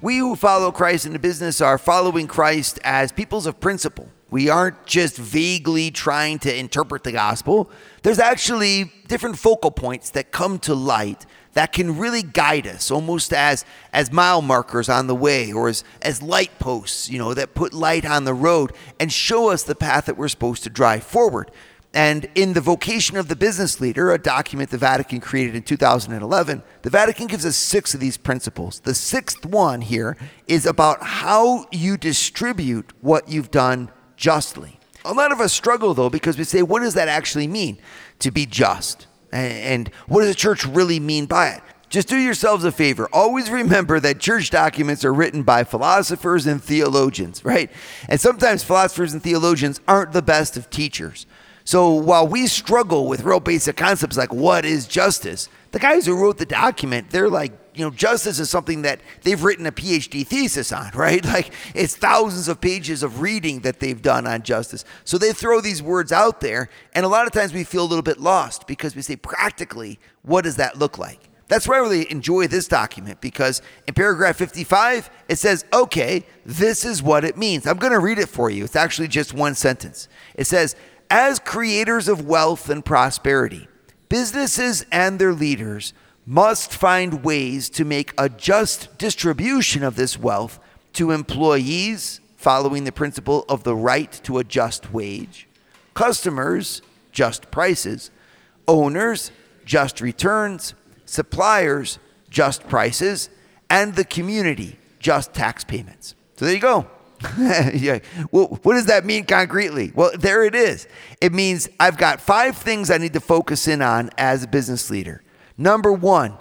We 0.02 0.20
who 0.20 0.36
follow 0.36 0.72
Christ 0.72 1.08
in 1.08 1.14
the 1.14 1.20
business 1.20 1.60
are 1.60 1.80
following 1.80 2.28
Christ 2.28 2.78
as 2.84 3.12
peoples 3.12 3.48
of 3.48 3.60
principle 3.60 4.08
we 4.30 4.50
aren't 4.50 4.86
just 4.86 5.18
vaguely 5.18 5.92
trying 5.92 6.40
to 6.40 6.56
interpret 6.56 7.04
the 7.04 7.12
gospel. 7.12 7.70
There's 8.04 8.20
actually 8.20 8.92
different 9.08 9.38
focal 9.38 9.72
points 9.72 10.10
that 10.12 10.32
come 10.32 10.60
to 10.60 10.76
light 10.76 11.26
that 11.54 11.72
can 11.74 11.98
really 11.98 12.22
guide 12.22 12.68
us 12.68 12.92
almost 12.92 13.34
as 13.34 13.66
as 13.92 14.12
mile 14.12 14.44
markers 14.44 14.90
on 14.90 15.08
the 15.08 15.16
way 15.16 15.52
or 15.52 15.70
as 15.70 15.84
as 16.02 16.22
light 16.22 16.60
posts, 16.60 17.10
you 17.10 17.18
know, 17.18 17.34
that 17.34 17.56
put 17.56 17.74
light 17.74 18.06
on 18.06 18.26
the 18.26 18.34
road 18.34 18.74
and 19.00 19.12
show 19.12 19.50
us 19.50 19.64
the 19.64 19.76
path 19.76 20.06
that 20.06 20.18
we're 20.18 20.28
supposed 20.28 20.64
to 20.64 20.70
drive 20.70 21.04
forward. 21.04 21.50
And 21.94 22.30
in 22.36 22.54
the 22.54 22.62
vocation 22.62 23.18
of 23.18 23.28
the 23.28 23.36
business 23.36 23.82
leader, 23.82 24.12
a 24.12 24.20
document 24.20 24.70
the 24.70 24.78
Vatican 24.78 25.20
created 25.20 25.56
in 25.56 25.64
2011, 25.64 26.62
the 26.84 26.90
Vatican 26.92 27.26
gives 27.26 27.46
us 27.46 27.56
six 27.56 27.94
of 27.96 28.00
these 28.00 28.18
principles. 28.18 28.82
The 28.82 28.94
sixth 28.94 29.44
one 29.46 29.82
here 29.82 30.16
is 30.48 30.68
about 30.68 31.02
how 31.02 31.66
you 31.72 31.98
distribute 31.98 32.92
what 33.02 33.30
you've 33.30 33.50
done 33.50 33.90
justly. 34.18 34.80
A 35.06 35.14
lot 35.14 35.32
of 35.32 35.40
us 35.40 35.54
struggle 35.54 35.94
though 35.94 36.10
because 36.10 36.38
we 36.38 36.44
say, 36.44 36.62
what 36.62 36.82
does 36.82 36.96
that 36.96 37.08
actually 37.08 37.48
mean 37.48 37.78
to 38.20 38.32
be 38.32 38.46
just? 38.46 39.08
And 39.32 39.90
what 40.08 40.22
does 40.22 40.30
the 40.30 40.36
church 40.36 40.66
really 40.66 41.00
mean 41.00 41.26
by 41.28 41.50
it? 41.50 41.62
Just 41.90 42.10
do 42.10 42.18
yourselves 42.18 42.66
a 42.66 42.72
favor. 42.72 43.08
Always 43.14 43.50
remember 43.50 44.02
that 44.02 44.20
church 44.20 44.50
documents 44.50 45.06
are 45.06 45.14
written 45.14 45.44
by 45.44 45.64
philosophers 45.64 46.46
and 46.46 46.62
theologians, 46.62 47.46
right? 47.46 47.72
And 48.10 48.20
sometimes 48.20 48.64
philosophers 48.64 49.14
and 49.14 49.24
theologians 49.24 49.80
aren't 49.88 50.12
the 50.12 50.22
best 50.22 50.58
of 50.58 50.70
teachers. 50.70 51.26
So 51.64 51.94
while 51.94 52.28
we 52.28 52.48
struggle 52.48 53.08
with 53.08 53.24
real 53.24 53.40
basic 53.40 53.78
concepts 53.78 54.18
like 54.18 54.34
what 54.34 54.66
is 54.66 54.88
justice, 54.88 55.48
the 55.72 55.80
guys 55.80 56.06
who 56.06 56.18
wrote 56.18 56.38
the 56.38 56.46
document, 56.46 57.10
they're 57.10 57.30
like, 57.30 57.54
you 57.78 57.86
know, 57.86 57.92
justice 57.92 58.40
is 58.40 58.50
something 58.50 58.82
that 58.82 59.02
they've 59.22 59.42
written 59.44 59.66
a 59.66 59.72
PhD 59.72 60.26
thesis 60.26 60.72
on, 60.72 60.92
right? 60.96 61.24
Like 61.24 61.52
it's 61.76 61.96
thousands 61.96 62.48
of 62.48 62.60
pages 62.60 63.04
of 63.04 63.22
reading 63.22 63.62
that 63.62 63.80
they've 63.80 64.02
done 64.02 64.26
on 64.28 64.42
justice. 64.42 64.84
So 65.04 65.18
they 65.18 65.34
throw 65.34 65.62
these 65.62 65.82
words 65.82 66.12
out 66.12 66.42
there, 66.42 66.70
and 66.94 67.06
a 67.06 67.10
lot 67.10 67.28
of 67.28 67.34
times 67.34 67.54
we 67.54 67.64
feel 67.64 67.84
a 67.84 67.88
little 67.88 68.04
bit 68.04 68.20
lost 68.20 68.68
because 68.68 68.96
we 68.96 69.02
say, 69.02 69.16
practically, 69.16 70.00
what 70.24 70.44
does 70.44 70.56
that 70.58 70.78
look 70.78 70.98
like? 70.98 71.20
That's 71.48 71.68
why 71.68 71.76
I 71.76 71.80
really 71.80 72.12
enjoy 72.12 72.48
this 72.48 72.68
document 72.68 73.22
because 73.22 73.62
in 73.88 73.94
paragraph 73.94 74.36
55, 74.36 75.10
it 75.30 75.38
says, 75.38 75.64
okay, 75.72 76.26
this 76.46 76.84
is 76.84 77.02
what 77.02 77.24
it 77.24 77.38
means. 77.38 77.66
I'm 77.66 77.78
going 77.78 77.94
to 77.94 78.00
read 78.00 78.20
it 78.20 78.28
for 78.28 78.50
you. 78.50 78.66
It's 78.66 78.76
actually 78.76 79.08
just 79.08 79.34
one 79.34 79.56
sentence. 79.56 80.10
It 80.36 80.46
says, 80.46 80.76
as 81.10 81.40
creators 81.40 82.10
of 82.10 82.26
wealth 82.26 82.70
and 82.70 82.84
prosperity, 82.84 83.70
businesses 84.10 84.86
and 84.92 85.20
their 85.20 85.34
leaders 85.34 85.94
must 86.28 86.74
find 86.74 87.24
ways 87.24 87.70
to 87.70 87.86
make 87.86 88.14
a 88.18 88.28
just 88.28 88.96
distribution 88.98 89.82
of 89.82 89.96
this 89.96 90.20
wealth 90.20 90.60
to 90.92 91.12
employees, 91.12 92.20
following 92.36 92.84
the 92.84 92.92
principle 92.92 93.46
of 93.48 93.64
the 93.64 93.74
right 93.74 94.12
to 94.24 94.38
a 94.38 94.44
just 94.44 94.92
wage, 94.92 95.48
customers, 95.94 96.82
just 97.14 97.50
prices, 97.50 98.12
owners, 98.68 99.32
just 99.64 100.02
returns, 100.02 100.74
suppliers, 101.06 101.98
just 102.30 102.68
prices, 102.68 103.30
and 103.70 103.96
the 103.96 104.04
community, 104.04 104.78
just 105.00 105.34
tax 105.34 105.64
payments. 105.64 106.14
So 106.36 106.46
there 106.46 106.54
you 106.54 106.60
go. 106.60 106.88
yeah. 107.74 108.00
Well, 108.32 108.60
what 108.64 108.74
does 108.74 108.88
that 108.88 109.06
mean 109.06 109.24
concretely? 109.24 109.94
Well, 109.96 110.12
there 110.14 110.44
it 110.44 110.56
is. 110.56 110.88
It 111.22 111.32
means 111.32 111.70
I've 111.80 111.98
got 111.98 112.20
five 112.20 112.58
things 112.58 112.92
I 112.92 112.98
need 112.98 113.14
to 113.14 113.22
focus 113.22 113.68
in 113.68 113.82
on 113.82 114.10
as 114.18 114.44
a 114.44 114.48
business 114.48 114.90
leader. 114.90 115.24
Number 115.58 115.92
one, 115.92 116.38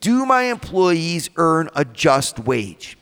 do 0.00 0.24
my 0.24 0.44
employees 0.44 1.30
earn 1.36 1.68
a 1.74 1.84
just 1.84 2.38
wage? 2.38 2.96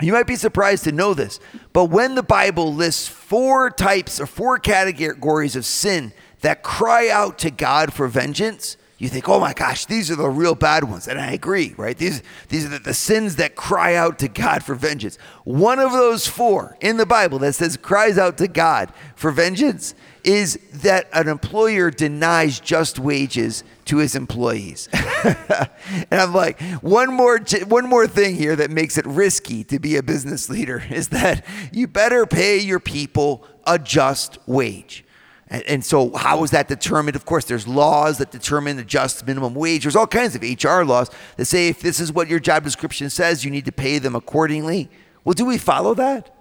You 0.00 0.12
might 0.12 0.26
be 0.26 0.36
surprised 0.36 0.84
to 0.84 0.92
know 0.92 1.14
this, 1.14 1.38
but 1.72 1.86
when 1.86 2.14
the 2.14 2.22
Bible 2.22 2.74
lists 2.74 3.08
four 3.08 3.70
types 3.70 4.20
or 4.20 4.26
four 4.26 4.58
categories 4.58 5.54
of 5.54 5.64
sin 5.64 6.12
that 6.40 6.62
cry 6.62 7.08
out 7.08 7.38
to 7.40 7.50
God 7.50 7.92
for 7.92 8.08
vengeance, 8.08 8.76
you 8.98 9.08
think, 9.08 9.28
oh 9.28 9.40
my 9.40 9.52
gosh, 9.52 9.86
these 9.86 10.10
are 10.10 10.16
the 10.16 10.28
real 10.28 10.54
bad 10.54 10.84
ones. 10.84 11.08
And 11.08 11.20
I 11.20 11.32
agree, 11.32 11.74
right? 11.76 11.98
These, 11.98 12.22
these 12.48 12.64
are 12.64 12.68
the, 12.68 12.78
the, 12.78 12.94
sins 12.94 13.36
that 13.36 13.56
cry 13.56 13.96
out 13.96 14.18
to 14.20 14.28
God 14.28 14.62
for 14.62 14.76
vengeance. 14.76 15.18
One 15.42 15.80
of 15.80 15.90
those 15.90 16.28
four 16.28 16.76
in 16.80 16.98
the 16.98 17.06
Bible 17.06 17.40
that 17.40 17.54
says 17.54 17.76
cries 17.76 18.16
out 18.16 18.38
to 18.38 18.46
God 18.46 18.92
for 19.16 19.32
vengeance 19.32 19.96
is 20.24 20.58
that 20.72 21.08
an 21.12 21.28
employer 21.28 21.90
denies 21.90 22.60
just 22.60 22.98
wages 22.98 23.64
to 23.86 23.98
his 23.98 24.14
employees. 24.14 24.88
and 25.24 25.68
I'm 26.10 26.32
like, 26.32 26.60
one 26.80 27.12
more, 27.12 27.40
one 27.66 27.88
more 27.88 28.06
thing 28.06 28.36
here 28.36 28.56
that 28.56 28.70
makes 28.70 28.96
it 28.98 29.06
risky 29.06 29.64
to 29.64 29.78
be 29.78 29.96
a 29.96 30.02
business 30.02 30.48
leader 30.48 30.82
is 30.90 31.08
that 31.08 31.44
you 31.72 31.86
better 31.86 32.26
pay 32.26 32.58
your 32.58 32.80
people 32.80 33.46
a 33.66 33.78
just 33.78 34.38
wage. 34.46 35.04
And, 35.48 35.62
and 35.64 35.84
so, 35.84 36.14
how 36.16 36.42
is 36.44 36.50
that 36.52 36.68
determined? 36.68 37.16
Of 37.16 37.26
course, 37.26 37.44
there's 37.44 37.68
laws 37.68 38.18
that 38.18 38.30
determine 38.30 38.76
the 38.76 38.84
just 38.84 39.26
minimum 39.26 39.54
wage. 39.54 39.82
There's 39.82 39.96
all 39.96 40.06
kinds 40.06 40.34
of 40.34 40.42
HR 40.42 40.82
laws 40.82 41.10
that 41.36 41.44
say 41.44 41.68
if 41.68 41.80
this 41.80 42.00
is 42.00 42.12
what 42.12 42.28
your 42.28 42.40
job 42.40 42.64
description 42.64 43.10
says, 43.10 43.44
you 43.44 43.50
need 43.50 43.66
to 43.66 43.72
pay 43.72 43.98
them 43.98 44.14
accordingly. 44.14 44.88
Well, 45.24 45.34
do 45.34 45.44
we 45.44 45.58
follow 45.58 45.94
that? 45.94 46.34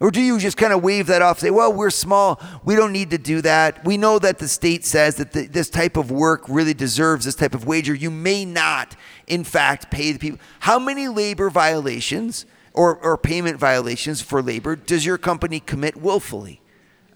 Or 0.00 0.12
do 0.12 0.20
you 0.20 0.38
just 0.38 0.56
kind 0.56 0.72
of 0.72 0.82
wave 0.82 1.08
that 1.08 1.22
off, 1.22 1.40
say, 1.40 1.50
well, 1.50 1.72
we're 1.72 1.90
small, 1.90 2.40
we 2.64 2.76
don't 2.76 2.92
need 2.92 3.10
to 3.10 3.18
do 3.18 3.42
that. 3.42 3.84
We 3.84 3.96
know 3.96 4.20
that 4.20 4.38
the 4.38 4.46
state 4.46 4.84
says 4.84 5.16
that 5.16 5.32
the, 5.32 5.46
this 5.46 5.68
type 5.68 5.96
of 5.96 6.12
work 6.12 6.44
really 6.48 6.74
deserves 6.74 7.24
this 7.24 7.34
type 7.34 7.54
of 7.54 7.66
wage, 7.66 7.90
or 7.90 7.94
you 7.94 8.10
may 8.10 8.44
not, 8.44 8.94
in 9.26 9.42
fact, 9.42 9.90
pay 9.90 10.12
the 10.12 10.18
people. 10.20 10.38
How 10.60 10.78
many 10.78 11.08
labor 11.08 11.50
violations 11.50 12.46
or, 12.74 12.96
or 12.96 13.16
payment 13.16 13.58
violations 13.58 14.20
for 14.20 14.40
labor 14.40 14.76
does 14.76 15.04
your 15.04 15.18
company 15.18 15.58
commit 15.58 15.96
willfully? 15.96 16.60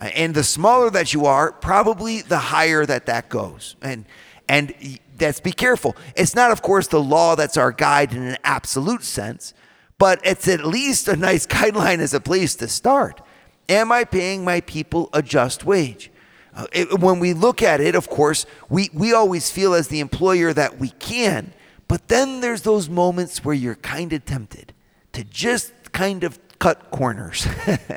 And 0.00 0.34
the 0.34 0.42
smaller 0.42 0.90
that 0.90 1.14
you 1.14 1.26
are, 1.26 1.52
probably 1.52 2.22
the 2.22 2.38
higher 2.38 2.84
that 2.84 3.06
that 3.06 3.28
goes. 3.28 3.76
And 3.80 4.04
and 4.48 4.74
that's 5.16 5.38
be 5.38 5.52
careful. 5.52 5.96
It's 6.16 6.34
not, 6.34 6.50
of 6.50 6.62
course, 6.62 6.88
the 6.88 7.00
law 7.00 7.36
that's 7.36 7.56
our 7.56 7.70
guide 7.70 8.12
in 8.12 8.22
an 8.22 8.36
absolute 8.42 9.04
sense, 9.04 9.54
but 9.98 10.20
it's 10.24 10.48
at 10.48 10.64
least 10.64 11.08
a 11.08 11.16
nice 11.16 11.46
guideline 11.58 11.98
as 11.98 12.14
a 12.14 12.20
place 12.20 12.54
to 12.56 12.68
start. 12.68 13.20
Am 13.68 13.92
I 13.92 14.04
paying 14.04 14.44
my 14.44 14.60
people 14.60 15.08
a 15.12 15.22
just 15.22 15.64
wage? 15.64 16.10
Uh, 16.54 16.66
it, 16.72 17.00
when 17.00 17.18
we 17.18 17.32
look 17.32 17.62
at 17.62 17.80
it, 17.80 17.94
of 17.94 18.08
course, 18.08 18.44
we, 18.68 18.90
we 18.92 19.14
always 19.14 19.50
feel 19.50 19.72
as 19.72 19.88
the 19.88 20.00
employer 20.00 20.52
that 20.52 20.78
we 20.78 20.90
can, 20.90 21.52
but 21.88 22.08
then 22.08 22.40
there's 22.40 22.62
those 22.62 22.88
moments 22.88 23.44
where 23.44 23.54
you're 23.54 23.76
kind 23.76 24.12
of 24.12 24.24
tempted 24.24 24.74
to 25.12 25.24
just 25.24 25.72
kind 25.92 26.24
of 26.24 26.38
cut 26.58 26.90
corners 26.90 27.46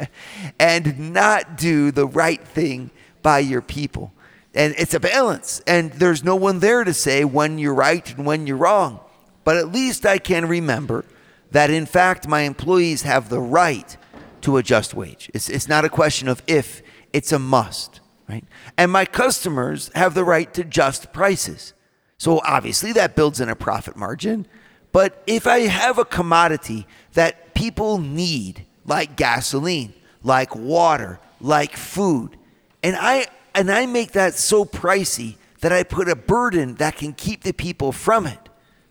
and 0.60 1.14
not 1.14 1.58
do 1.58 1.92
the 1.92 2.08
right 2.08 2.46
thing 2.48 2.90
by 3.22 3.40
your 3.40 3.62
people. 3.62 4.12
And 4.54 4.74
it's 4.78 4.94
a 4.94 5.00
balance. 5.00 5.62
And 5.68 5.92
there's 5.94 6.24
no 6.24 6.36
one 6.36 6.60
there 6.60 6.84
to 6.84 6.94
say 6.94 7.26
when 7.26 7.60
you're 7.60 7.74
right 7.74 8.10
and 8.16 8.26
when 8.26 8.48
you're 8.48 8.58
wrong. 8.58 9.00
But 9.44 9.58
at 9.58 9.72
least 9.72 10.06
I 10.06 10.18
can 10.18 10.48
remember 10.48 11.06
that, 11.56 11.70
in 11.70 11.86
fact, 11.86 12.28
my 12.28 12.42
employees 12.42 13.04
have 13.04 13.30
the 13.30 13.40
right 13.40 13.96
to 14.42 14.58
a 14.58 14.62
just 14.62 14.94
wage. 14.94 15.32
It's, 15.34 15.48
it's 15.48 15.70
not 15.70 15.86
a 15.86 15.90
question 15.90 16.28
of 16.28 16.44
if, 16.48 16.82
it's 17.14 17.32
a 17.32 17.40
must, 17.40 18.02
right? 18.28 18.44
And 18.78 18.92
my 18.92 19.06
customers 19.06 19.90
have 19.96 20.16
the 20.16 20.26
right 20.26 20.54
to 20.54 20.66
just 20.66 21.14
prices. 21.14 21.74
So 22.18 22.42
obviously 22.46 22.92
that 22.92 23.16
builds 23.16 23.40
in 23.40 23.48
a 23.48 23.56
profit 23.56 23.96
margin. 23.96 24.48
But 24.92 25.24
if 25.28 25.48
I 25.48 25.60
have 25.60 25.98
a 25.98 26.04
commodity 26.04 26.88
that 27.14 27.54
people 27.54 28.00
need, 28.00 28.66
like 28.86 29.16
gasoline, 29.16 29.94
like 30.24 30.54
water, 30.58 31.22
like 31.40 31.78
food. 31.78 32.36
And 32.84 32.98
I 33.00 33.28
and 33.54 33.72
I 33.72 33.86
make 33.86 34.12
that 34.12 34.34
so 34.34 34.66
pricey 34.66 35.38
that 35.62 35.72
I 35.72 35.84
put 35.84 36.10
a 36.10 36.18
burden 36.18 36.76
that 36.76 36.98
can 36.98 37.14
keep 37.14 37.44
the 37.44 37.54
people 37.54 37.94
from 37.94 38.28
it. 38.28 38.50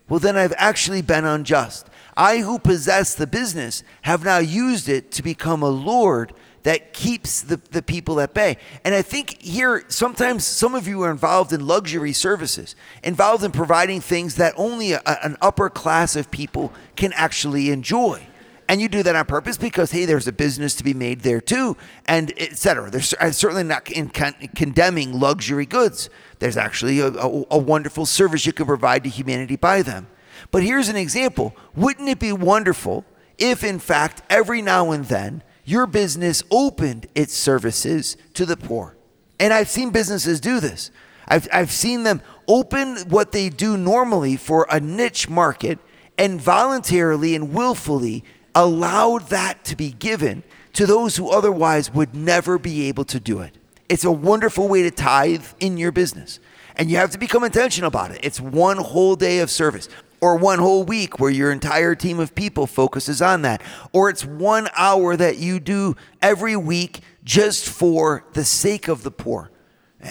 Well, 0.09 0.21
then 0.21 0.39
I've 0.39 0.55
actually 0.57 1.03
been 1.03 1.27
unjust. 1.27 1.89
I, 2.17 2.39
who 2.39 2.59
possess 2.59 3.15
the 3.15 3.27
business, 3.27 3.83
have 4.03 4.25
now 4.25 4.39
used 4.39 4.89
it 4.89 5.11
to 5.13 5.23
become 5.23 5.63
a 5.63 5.69
lord 5.69 6.33
that 6.65 6.95
keeps 6.95 7.43
the, 7.43 7.61
the 7.71 7.83
people 7.83 8.21
at 8.21 8.35
bay. 8.35 8.57
And 8.85 8.95
I 8.95 9.03
think 9.03 9.41
here, 9.41 9.85
sometimes 9.89 10.47
some 10.47 10.75
of 10.75 10.89
you 10.89 11.03
are 11.03 11.11
involved 11.11 11.53
in 11.53 11.67
luxury 11.67 12.13
services, 12.13 12.75
involved 13.03 13.45
in 13.45 13.53
providing 13.53 14.01
things 14.01 14.37
that 14.37 14.55
only 14.57 14.93
a, 14.93 15.03
an 15.23 15.37
upper 15.41 15.71
class 15.71 16.17
of 16.17 16.31
people 16.31 16.73
can 16.97 17.13
actually 17.13 17.71
enjoy. 17.71 18.27
And 18.67 18.81
you 18.81 18.89
do 18.89 19.03
that 19.03 19.15
on 19.15 19.27
purpose 19.27 19.59
because 19.59 19.91
hey 19.91 20.07
there's 20.07 20.27
a 20.27 20.33
business 20.33 20.75
to 20.77 20.85
be 20.85 20.95
made 20.95 21.21
there 21.21 21.43
too 21.43 21.77
and 22.07 22.33
etc 22.39 22.91
there's 22.91 23.13
I'm 23.21 23.33
certainly 23.33 23.63
not 23.63 23.91
in 23.91 24.09
con- 24.09 24.33
condemning 24.57 25.21
luxury 25.21 25.67
goods. 25.67 26.09
There's 26.39 26.57
actually 26.57 26.99
a, 27.01 27.09
a, 27.09 27.45
a 27.51 27.59
wonderful 27.59 28.07
service 28.07 28.47
you 28.47 28.55
can 28.55 28.65
provide 28.65 29.05
to 29.05 29.11
humanity 29.11 29.57
by 29.57 29.83
them 29.83 30.07
but 30.51 30.63
here's 30.63 30.89
an 30.89 30.97
example 30.97 31.55
wouldn't 31.75 32.09
it 32.09 32.19
be 32.19 32.33
wonderful 32.33 33.05
if 33.39 33.65
in 33.65 33.79
fact 33.79 34.23
every 34.31 34.63
now 34.63 34.91
and 34.91 35.07
then 35.07 35.43
your 35.65 35.87
business 35.87 36.43
opened 36.51 37.07
its 37.15 37.35
services 37.35 38.17
to 38.35 38.47
the 38.47 38.57
poor 38.57 38.97
and 39.39 39.53
i've 39.53 39.69
seen 39.69 39.91
businesses 39.91 40.41
do 40.41 40.61
this 40.61 40.91
i've, 41.29 41.49
I've 41.53 41.71
seen 41.73 42.03
them 42.03 42.23
open 42.47 42.97
what 43.09 43.33
they 43.33 43.49
do 43.49 43.77
normally 43.77 44.37
for 44.37 44.67
a 44.71 44.81
niche 44.81 45.29
market 45.29 45.79
and 46.19 46.41
voluntarily 46.41 47.35
and 47.35 47.53
willfully 47.53 48.25
allowed 48.55 49.29
that 49.29 49.65
to 49.65 49.77
be 49.77 49.91
given 49.91 50.43
to 50.75 50.87
those 50.87 51.17
who 51.17 51.31
otherwise 51.31 51.93
would 51.93 52.15
never 52.15 52.59
be 52.59 52.89
able 52.89 53.05
to 53.05 53.21
do 53.21 53.41
it. 53.41 53.57
It's 53.89 54.05
a 54.05 54.13
wonderful 54.13 54.69
way 54.69 54.83
to 54.83 54.91
tithe 54.91 55.45
in 55.61 55.77
your 55.77 55.93
business. 55.93 56.41
And 56.77 56.91
you 56.91 56.97
have 56.97 57.11
to 57.11 57.19
become 57.19 57.45
intentional 57.45 57.89
about 57.89 58.11
it. 58.11 58.21
It's 58.23 58.41
one 58.41 58.79
whole 58.79 59.15
day 59.15 59.39
of 59.39 59.51
service 59.51 59.89
or 60.25 60.37
one 60.37 60.59
whole 60.59 60.85
week 60.85 61.21
where 61.21 61.31
your 61.31 61.53
entire 61.53 61.95
team 61.95 62.19
of 62.19 62.35
people 62.35 62.67
focuses 62.67 63.21
on 63.21 63.43
that. 63.43 63.61
Or 63.93 64.09
it's 64.09 64.25
one 64.25 64.71
hour 64.75 65.19
that 65.19 65.37
you 65.37 65.61
do 65.61 65.97
every 66.23 66.57
week 66.57 67.01
just 67.25 67.69
for 67.69 68.25
the 68.33 68.43
sake 68.43 68.89
of 68.89 69.03
the 69.03 69.11
poor. 69.11 69.51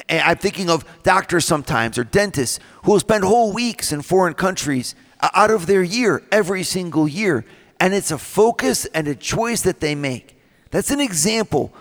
And 0.08 0.22
I'm 0.22 0.38
thinking 0.38 0.70
of 0.70 0.86
doctors 1.02 1.46
sometimes 1.46 1.98
or 1.98 2.04
dentists 2.04 2.60
who 2.84 2.92
will 2.92 3.00
spend 3.00 3.24
whole 3.24 3.54
weeks 3.54 3.92
in 3.92 4.04
foreign 4.04 4.36
countries 4.36 4.94
out 5.20 5.50
of 5.50 5.66
their 5.66 5.82
year 5.82 6.22
every 6.32 6.62
single 6.62 7.08
year. 7.08 7.44
And 7.80 7.96
it's 7.96 8.12
a 8.12 8.20
focus 8.20 8.86
and 8.94 9.08
a 9.08 9.16
choice 9.16 9.62
that 9.62 9.80
they 9.80 9.96
make. 9.96 10.40
That's 10.70 10.92
an 10.92 11.00
example. 11.00 11.74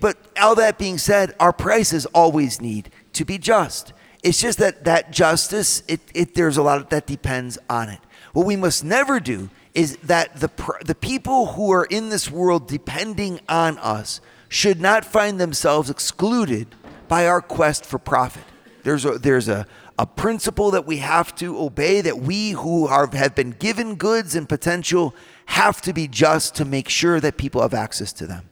But 0.00 0.16
all 0.40 0.54
that 0.54 0.78
being 0.78 0.96
said, 0.96 1.34
our 1.38 1.52
prices 1.52 2.06
always 2.06 2.58
need 2.58 2.88
to 3.12 3.26
be 3.26 3.36
just. 3.36 3.92
It's 4.26 4.40
just 4.40 4.58
that 4.58 4.82
that 4.84 5.12
justice, 5.12 5.84
it, 5.86 6.00
it, 6.12 6.34
there's 6.34 6.56
a 6.56 6.62
lot 6.62 6.90
that 6.90 7.06
depends 7.06 7.58
on 7.70 7.88
it. 7.88 8.00
What 8.32 8.44
we 8.44 8.56
must 8.56 8.82
never 8.82 9.20
do 9.20 9.50
is 9.72 9.98
that 9.98 10.40
the, 10.40 10.50
the 10.84 10.96
people 10.96 11.46
who 11.52 11.70
are 11.70 11.84
in 11.84 12.08
this 12.08 12.28
world 12.28 12.66
depending 12.66 13.38
on 13.48 13.78
us 13.78 14.20
should 14.48 14.80
not 14.80 15.04
find 15.04 15.38
themselves 15.38 15.90
excluded 15.90 16.66
by 17.06 17.28
our 17.28 17.40
quest 17.40 17.86
for 17.86 18.00
profit. 18.00 18.42
There's 18.82 19.04
a, 19.04 19.12
there's 19.12 19.48
a, 19.48 19.64
a 19.96 20.06
principle 20.06 20.72
that 20.72 20.86
we 20.86 20.96
have 20.96 21.32
to 21.36 21.56
obey 21.60 22.00
that 22.00 22.18
we 22.18 22.50
who 22.50 22.88
are, 22.88 23.06
have 23.14 23.36
been 23.36 23.52
given 23.52 23.94
goods 23.94 24.34
and 24.34 24.48
potential 24.48 25.14
have 25.46 25.80
to 25.82 25.92
be 25.92 26.08
just 26.08 26.56
to 26.56 26.64
make 26.64 26.88
sure 26.88 27.20
that 27.20 27.36
people 27.36 27.62
have 27.62 27.74
access 27.74 28.12
to 28.14 28.26
them. 28.26 28.50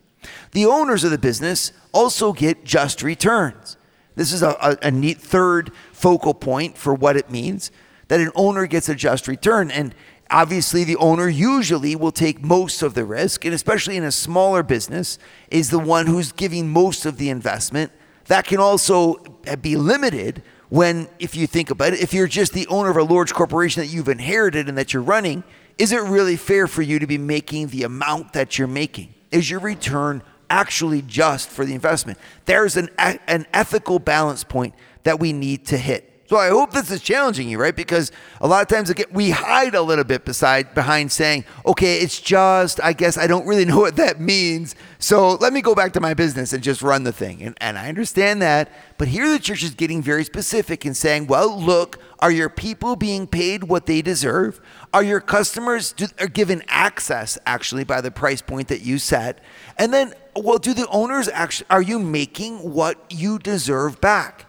The 0.52 0.66
owners 0.66 1.02
of 1.02 1.10
the 1.10 1.18
business 1.18 1.72
also 1.92 2.32
get 2.32 2.64
just 2.64 3.02
returns. 3.02 3.76
This 4.14 4.32
is 4.32 4.42
a, 4.42 4.56
a, 4.60 4.88
a 4.88 4.90
neat 4.90 5.18
third 5.18 5.72
focal 5.92 6.34
point 6.34 6.78
for 6.78 6.94
what 6.94 7.16
it 7.16 7.30
means 7.30 7.70
that 8.08 8.20
an 8.20 8.30
owner 8.34 8.66
gets 8.66 8.88
a 8.88 8.94
just 8.94 9.26
return. 9.26 9.70
And 9.70 9.94
obviously 10.30 10.84
the 10.84 10.96
owner 10.96 11.28
usually 11.28 11.94
will 11.96 12.12
take 12.12 12.42
most 12.42 12.82
of 12.82 12.94
the 12.94 13.04
risk 13.04 13.44
and 13.44 13.54
especially 13.54 13.96
in 13.96 14.04
a 14.04 14.12
smaller 14.12 14.62
business 14.62 15.18
is 15.50 15.70
the 15.70 15.78
one 15.78 16.06
who's 16.06 16.32
giving 16.32 16.68
most 16.68 17.06
of 17.06 17.18
the 17.18 17.30
investment 17.30 17.92
that 18.26 18.46
can 18.46 18.58
also 18.58 19.14
be 19.60 19.76
limited 19.76 20.42
when 20.70 21.08
if 21.18 21.36
you 21.36 21.46
think 21.46 21.70
about 21.70 21.92
it 21.92 22.00
if 22.00 22.14
you're 22.14 22.26
just 22.26 22.52
the 22.52 22.66
owner 22.68 22.90
of 22.90 22.96
a 22.96 23.02
large 23.02 23.32
corporation 23.34 23.82
that 23.82 23.88
you've 23.88 24.08
inherited 24.08 24.68
and 24.68 24.78
that 24.78 24.92
you're 24.92 25.02
running 25.02 25.44
is 25.76 25.92
it 25.92 26.00
really 26.00 26.36
fair 26.36 26.66
for 26.66 26.82
you 26.82 26.98
to 26.98 27.06
be 27.06 27.18
making 27.18 27.68
the 27.68 27.82
amount 27.82 28.32
that 28.32 28.58
you're 28.58 28.66
making 28.66 29.12
is 29.30 29.50
your 29.50 29.60
return 29.60 30.22
actually 30.54 31.02
just 31.02 31.48
for 31.48 31.64
the 31.64 31.74
investment 31.74 32.16
there's 32.44 32.76
an, 32.76 32.88
an 32.98 33.44
ethical 33.52 33.98
balance 33.98 34.44
point 34.44 34.72
that 35.02 35.18
we 35.18 35.32
need 35.32 35.66
to 35.66 35.76
hit 35.76 36.14
so 36.26 36.38
I 36.38 36.48
hope 36.48 36.72
this 36.72 36.90
is 36.90 37.02
challenging 37.02 37.50
you, 37.50 37.58
right? 37.58 37.76
Because 37.76 38.10
a 38.40 38.48
lot 38.48 38.62
of 38.62 38.68
times 38.68 38.88
again, 38.88 39.06
we 39.12 39.30
hide 39.30 39.74
a 39.74 39.82
little 39.82 40.04
bit 40.04 40.24
beside 40.24 40.74
behind 40.74 41.12
saying, 41.12 41.44
okay, 41.66 41.98
it's 41.98 42.18
just, 42.18 42.82
I 42.82 42.94
guess 42.94 43.18
I 43.18 43.26
don't 43.26 43.46
really 43.46 43.64
know 43.72 43.78
what 43.78 43.96
that 43.96 44.20
means. 44.20 44.74
So 44.98 45.34
let 45.34 45.52
me 45.52 45.60
go 45.60 45.74
back 45.74 45.92
to 45.92 46.00
my 46.00 46.14
business 46.14 46.54
and 46.54 46.62
just 46.62 46.80
run 46.80 47.04
the 47.04 47.12
thing. 47.12 47.42
And, 47.42 47.56
and 47.60 47.78
I 47.78 47.88
understand 47.88 48.40
that. 48.40 48.72
But 48.96 49.08
here 49.08 49.28
the 49.28 49.38
church 49.38 49.62
is 49.62 49.74
getting 49.74 50.00
very 50.00 50.24
specific 50.24 50.86
and 50.86 50.96
saying, 50.96 51.26
well, 51.26 51.60
look, 51.60 51.98
are 52.20 52.30
your 52.30 52.48
people 52.48 52.96
being 52.96 53.26
paid 53.26 53.64
what 53.64 53.84
they 53.84 54.00
deserve? 54.00 54.60
Are 54.94 55.02
your 55.02 55.20
customers 55.20 55.92
do, 55.92 56.06
are 56.18 56.26
given 56.26 56.62
access 56.68 57.38
actually 57.44 57.84
by 57.84 58.00
the 58.00 58.10
price 58.10 58.40
point 58.40 58.68
that 58.68 58.80
you 58.80 58.98
set? 58.98 59.40
And 59.76 59.92
then, 59.92 60.14
well, 60.36 60.58
do 60.58 60.74
the 60.74 60.88
owners 60.88 61.28
actually, 61.28 61.66
are 61.70 61.82
you 61.82 61.98
making 61.98 62.72
what 62.72 62.98
you 63.10 63.38
deserve 63.38 64.00
back? 64.00 64.46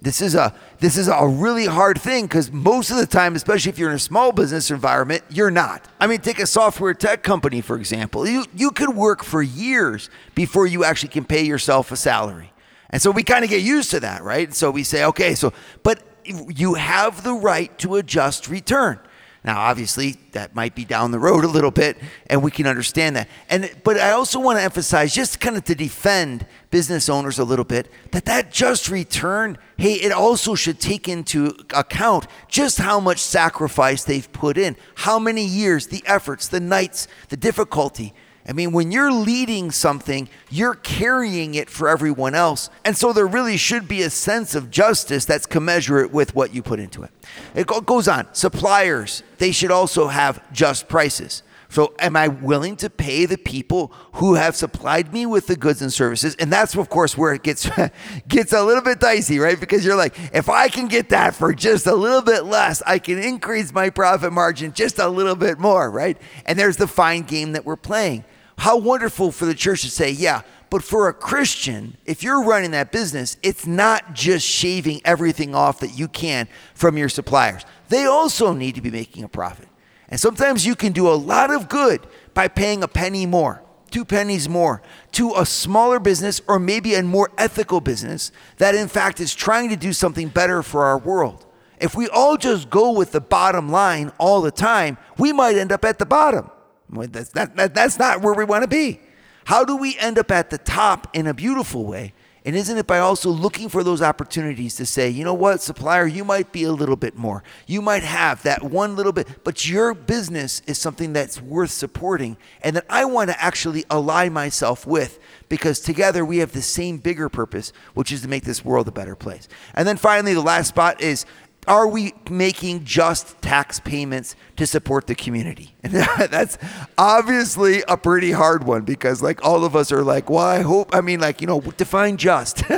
This 0.00 0.22
is 0.22 0.36
a 0.36 0.54
this 0.78 0.96
is 0.96 1.08
a 1.08 1.26
really 1.26 1.66
hard 1.66 2.00
thing 2.00 2.26
because 2.26 2.52
most 2.52 2.90
of 2.90 2.98
the 2.98 3.06
time, 3.06 3.34
especially 3.34 3.70
if 3.70 3.80
you're 3.80 3.90
in 3.90 3.96
a 3.96 3.98
small 3.98 4.30
business 4.30 4.70
environment, 4.70 5.24
you're 5.28 5.50
not. 5.50 5.88
I 5.98 6.06
mean, 6.06 6.20
take 6.20 6.38
a 6.38 6.46
software 6.46 6.94
tech 6.94 7.24
company 7.24 7.60
for 7.60 7.76
example. 7.76 8.26
You 8.28 8.44
you 8.54 8.70
could 8.70 8.94
work 8.94 9.24
for 9.24 9.42
years 9.42 10.08
before 10.36 10.68
you 10.68 10.84
actually 10.84 11.08
can 11.08 11.24
pay 11.24 11.42
yourself 11.44 11.90
a 11.90 11.96
salary, 11.96 12.52
and 12.90 13.02
so 13.02 13.10
we 13.10 13.24
kind 13.24 13.42
of 13.42 13.50
get 13.50 13.62
used 13.62 13.90
to 13.90 13.98
that, 14.00 14.22
right? 14.22 14.54
So 14.54 14.70
we 14.70 14.84
say, 14.84 15.04
okay, 15.04 15.34
so 15.34 15.52
but 15.82 16.00
you 16.24 16.74
have 16.74 17.24
the 17.24 17.34
right 17.34 17.76
to 17.78 17.96
adjust 17.96 18.48
return. 18.48 19.00
Now, 19.44 19.60
obviously, 19.60 20.16
that 20.32 20.54
might 20.54 20.74
be 20.74 20.84
down 20.84 21.12
the 21.12 21.18
road 21.18 21.44
a 21.44 21.48
little 21.48 21.70
bit, 21.70 21.96
and 22.28 22.42
we 22.42 22.50
can 22.50 22.66
understand 22.66 23.16
that. 23.16 23.28
And 23.48 23.70
but 23.84 23.96
I 23.96 24.10
also 24.10 24.40
want 24.40 24.58
to 24.58 24.62
emphasize, 24.62 25.14
just 25.14 25.40
kind 25.40 25.56
of 25.56 25.64
to 25.64 25.74
defend 25.74 26.44
business 26.70 27.08
owners 27.08 27.38
a 27.38 27.44
little 27.44 27.64
bit, 27.64 27.90
that 28.10 28.24
that 28.24 28.52
just 28.52 28.88
return, 28.88 29.56
hey, 29.76 29.94
it 29.94 30.12
also 30.12 30.54
should 30.54 30.80
take 30.80 31.08
into 31.08 31.54
account 31.72 32.26
just 32.48 32.78
how 32.78 32.98
much 32.98 33.18
sacrifice 33.20 34.04
they've 34.04 34.30
put 34.32 34.58
in, 34.58 34.76
how 34.96 35.18
many 35.18 35.44
years, 35.44 35.86
the 35.86 36.02
efforts, 36.04 36.48
the 36.48 36.60
nights, 36.60 37.06
the 37.28 37.36
difficulty. 37.36 38.12
I 38.48 38.52
mean, 38.52 38.72
when 38.72 38.90
you're 38.90 39.12
leading 39.12 39.70
something, 39.70 40.26
you're 40.48 40.74
carrying 40.74 41.54
it 41.54 41.68
for 41.68 41.86
everyone 41.86 42.34
else. 42.34 42.70
And 42.82 42.96
so 42.96 43.12
there 43.12 43.26
really 43.26 43.58
should 43.58 43.86
be 43.86 44.00
a 44.00 44.08
sense 44.08 44.54
of 44.54 44.70
justice 44.70 45.26
that's 45.26 45.44
commensurate 45.44 46.12
with 46.12 46.34
what 46.34 46.54
you 46.54 46.62
put 46.62 46.80
into 46.80 47.02
it. 47.02 47.10
It 47.54 47.66
goes 47.66 48.08
on. 48.08 48.26
Suppliers, 48.32 49.22
they 49.36 49.52
should 49.52 49.70
also 49.70 50.08
have 50.08 50.40
just 50.50 50.88
prices. 50.88 51.42
So, 51.70 51.92
am 51.98 52.16
I 52.16 52.28
willing 52.28 52.76
to 52.76 52.88
pay 52.88 53.26
the 53.26 53.36
people 53.36 53.92
who 54.14 54.36
have 54.36 54.56
supplied 54.56 55.12
me 55.12 55.26
with 55.26 55.48
the 55.48 55.56
goods 55.56 55.82
and 55.82 55.92
services? 55.92 56.34
And 56.36 56.50
that's, 56.50 56.74
of 56.74 56.88
course, 56.88 57.18
where 57.18 57.34
it 57.34 57.42
gets 57.42 57.68
gets 58.28 58.54
a 58.54 58.64
little 58.64 58.82
bit 58.82 59.00
dicey, 59.00 59.38
right? 59.38 59.60
Because 59.60 59.84
you're 59.84 59.94
like, 59.94 60.18
if 60.32 60.48
I 60.48 60.68
can 60.68 60.88
get 60.88 61.10
that 61.10 61.34
for 61.34 61.52
just 61.52 61.86
a 61.86 61.94
little 61.94 62.22
bit 62.22 62.44
less, 62.44 62.82
I 62.86 62.98
can 62.98 63.18
increase 63.18 63.70
my 63.74 63.90
profit 63.90 64.32
margin 64.32 64.72
just 64.72 64.98
a 64.98 65.08
little 65.08 65.36
bit 65.36 65.58
more, 65.58 65.90
right? 65.90 66.16
And 66.46 66.58
there's 66.58 66.78
the 66.78 66.86
fine 66.86 67.22
game 67.22 67.52
that 67.52 67.66
we're 67.66 67.76
playing. 67.76 68.24
How 68.58 68.76
wonderful 68.76 69.30
for 69.30 69.46
the 69.46 69.54
church 69.54 69.82
to 69.82 69.90
say, 69.90 70.10
yeah, 70.10 70.42
but 70.68 70.82
for 70.82 71.08
a 71.08 71.14
Christian, 71.14 71.96
if 72.04 72.24
you're 72.24 72.42
running 72.42 72.72
that 72.72 72.90
business, 72.90 73.36
it's 73.40 73.66
not 73.66 74.14
just 74.14 74.44
shaving 74.44 75.00
everything 75.04 75.54
off 75.54 75.78
that 75.80 75.96
you 75.96 76.08
can 76.08 76.48
from 76.74 76.98
your 76.98 77.08
suppliers. 77.08 77.64
They 77.88 78.04
also 78.04 78.52
need 78.52 78.74
to 78.74 78.80
be 78.80 78.90
making 78.90 79.22
a 79.22 79.28
profit. 79.28 79.68
And 80.08 80.18
sometimes 80.18 80.66
you 80.66 80.74
can 80.74 80.92
do 80.92 81.08
a 81.08 81.14
lot 81.14 81.52
of 81.52 81.68
good 81.68 82.04
by 82.34 82.48
paying 82.48 82.82
a 82.82 82.88
penny 82.88 83.26
more, 83.26 83.62
two 83.92 84.04
pennies 84.04 84.48
more 84.48 84.82
to 85.12 85.34
a 85.36 85.46
smaller 85.46 86.00
business 86.00 86.40
or 86.48 86.58
maybe 86.58 86.96
a 86.96 87.02
more 87.04 87.30
ethical 87.38 87.80
business 87.80 88.32
that, 88.56 88.74
in 88.74 88.88
fact, 88.88 89.20
is 89.20 89.34
trying 89.34 89.68
to 89.68 89.76
do 89.76 89.92
something 89.92 90.28
better 90.28 90.64
for 90.64 90.84
our 90.84 90.98
world. 90.98 91.46
If 91.80 91.94
we 91.94 92.08
all 92.08 92.36
just 92.36 92.70
go 92.70 92.90
with 92.90 93.12
the 93.12 93.20
bottom 93.20 93.70
line 93.70 94.10
all 94.18 94.40
the 94.40 94.50
time, 94.50 94.98
we 95.16 95.32
might 95.32 95.56
end 95.56 95.70
up 95.70 95.84
at 95.84 95.98
the 95.98 96.06
bottom. 96.06 96.50
That's, 96.90 97.30
that, 97.30 97.56
that, 97.56 97.74
that's 97.74 97.98
not 97.98 98.22
where 98.22 98.34
we 98.34 98.44
want 98.44 98.62
to 98.62 98.68
be. 98.68 99.00
How 99.44 99.64
do 99.64 99.76
we 99.76 99.96
end 99.98 100.18
up 100.18 100.30
at 100.30 100.50
the 100.50 100.58
top 100.58 101.08
in 101.14 101.26
a 101.26 101.34
beautiful 101.34 101.86
way? 101.86 102.12
And 102.44 102.56
isn't 102.56 102.78
it 102.78 102.86
by 102.86 102.98
also 102.98 103.28
looking 103.28 103.68
for 103.68 103.84
those 103.84 104.00
opportunities 104.00 104.76
to 104.76 104.86
say, 104.86 105.10
you 105.10 105.22
know 105.22 105.34
what, 105.34 105.60
supplier, 105.60 106.06
you 106.06 106.24
might 106.24 106.50
be 106.50 106.64
a 106.64 106.72
little 106.72 106.96
bit 106.96 107.16
more. 107.16 107.42
You 107.66 107.82
might 107.82 108.04
have 108.04 108.42
that 108.44 108.62
one 108.62 108.96
little 108.96 109.12
bit, 109.12 109.44
but 109.44 109.68
your 109.68 109.92
business 109.92 110.62
is 110.66 110.78
something 110.78 111.12
that's 111.12 111.42
worth 111.42 111.70
supporting 111.70 112.38
and 112.62 112.76
that 112.76 112.86
I 112.88 113.04
want 113.04 113.28
to 113.28 113.42
actually 113.42 113.84
align 113.90 114.32
myself 114.32 114.86
with 114.86 115.18
because 115.50 115.80
together 115.80 116.24
we 116.24 116.38
have 116.38 116.52
the 116.52 116.62
same 116.62 116.98
bigger 116.98 117.28
purpose, 117.28 117.72
which 117.92 118.12
is 118.12 118.22
to 118.22 118.28
make 118.28 118.44
this 118.44 118.64
world 118.64 118.88
a 118.88 118.92
better 118.92 119.16
place. 119.16 119.46
And 119.74 119.86
then 119.86 119.98
finally, 119.98 120.32
the 120.32 120.40
last 120.40 120.68
spot 120.68 121.02
is 121.02 121.26
are 121.68 121.86
we 121.86 122.14
making 122.30 122.84
just 122.84 123.40
tax 123.42 123.78
payments 123.78 124.34
to 124.56 124.66
support 124.66 125.06
the 125.06 125.14
community? 125.14 125.74
And 125.82 125.92
that's 126.30 126.58
obviously 126.96 127.82
a 127.86 127.96
pretty 127.96 128.32
hard 128.32 128.64
one 128.64 128.82
because, 128.82 129.22
like, 129.22 129.44
all 129.44 129.64
of 129.64 129.76
us 129.76 129.92
are 129.92 130.02
like, 130.02 130.30
well, 130.30 130.44
I 130.44 130.62
hope, 130.62 130.94
I 130.94 131.02
mean, 131.02 131.20
like, 131.20 131.40
you 131.40 131.46
know, 131.46 131.60
define 131.60 132.16
just. 132.16 132.62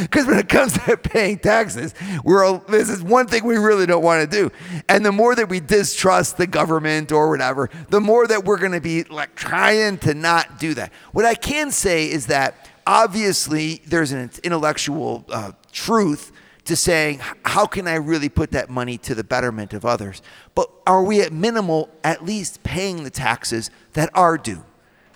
Because 0.00 0.26
when 0.26 0.38
it 0.38 0.48
comes 0.48 0.74
to 0.74 0.96
paying 1.02 1.38
taxes, 1.38 1.94
we're 2.22 2.44
all, 2.44 2.58
this 2.68 2.88
is 2.88 3.02
one 3.02 3.26
thing 3.26 3.44
we 3.44 3.56
really 3.56 3.86
don't 3.86 4.02
want 4.02 4.30
to 4.30 4.36
do. 4.36 4.50
And 4.88 5.04
the 5.04 5.12
more 5.12 5.34
that 5.34 5.48
we 5.48 5.60
distrust 5.60 6.36
the 6.36 6.46
government 6.46 7.10
or 7.10 7.30
whatever, 7.30 7.68
the 7.88 8.00
more 8.00 8.26
that 8.26 8.44
we're 8.44 8.58
going 8.58 8.72
to 8.72 8.80
be 8.80 9.04
like 9.04 9.34
trying 9.34 9.98
to 9.98 10.14
not 10.14 10.58
do 10.58 10.74
that. 10.74 10.92
What 11.12 11.24
I 11.24 11.34
can 11.34 11.70
say 11.70 12.10
is 12.10 12.26
that 12.26 12.68
obviously 12.86 13.82
there's 13.86 14.12
an 14.12 14.30
intellectual 14.44 15.24
uh, 15.30 15.52
truth 15.72 16.32
to 16.68 16.76
saying, 16.76 17.20
how 17.44 17.66
can 17.66 17.88
I 17.88 17.96
really 17.96 18.28
put 18.28 18.52
that 18.52 18.70
money 18.70 18.96
to 18.98 19.14
the 19.14 19.24
betterment 19.24 19.74
of 19.74 19.84
others? 19.84 20.22
But 20.54 20.70
are 20.86 21.02
we 21.02 21.20
at 21.20 21.32
minimal 21.32 21.90
at 22.04 22.24
least 22.24 22.62
paying 22.62 23.04
the 23.04 23.10
taxes 23.10 23.70
that 23.94 24.10
are 24.14 24.38
due? 24.38 24.64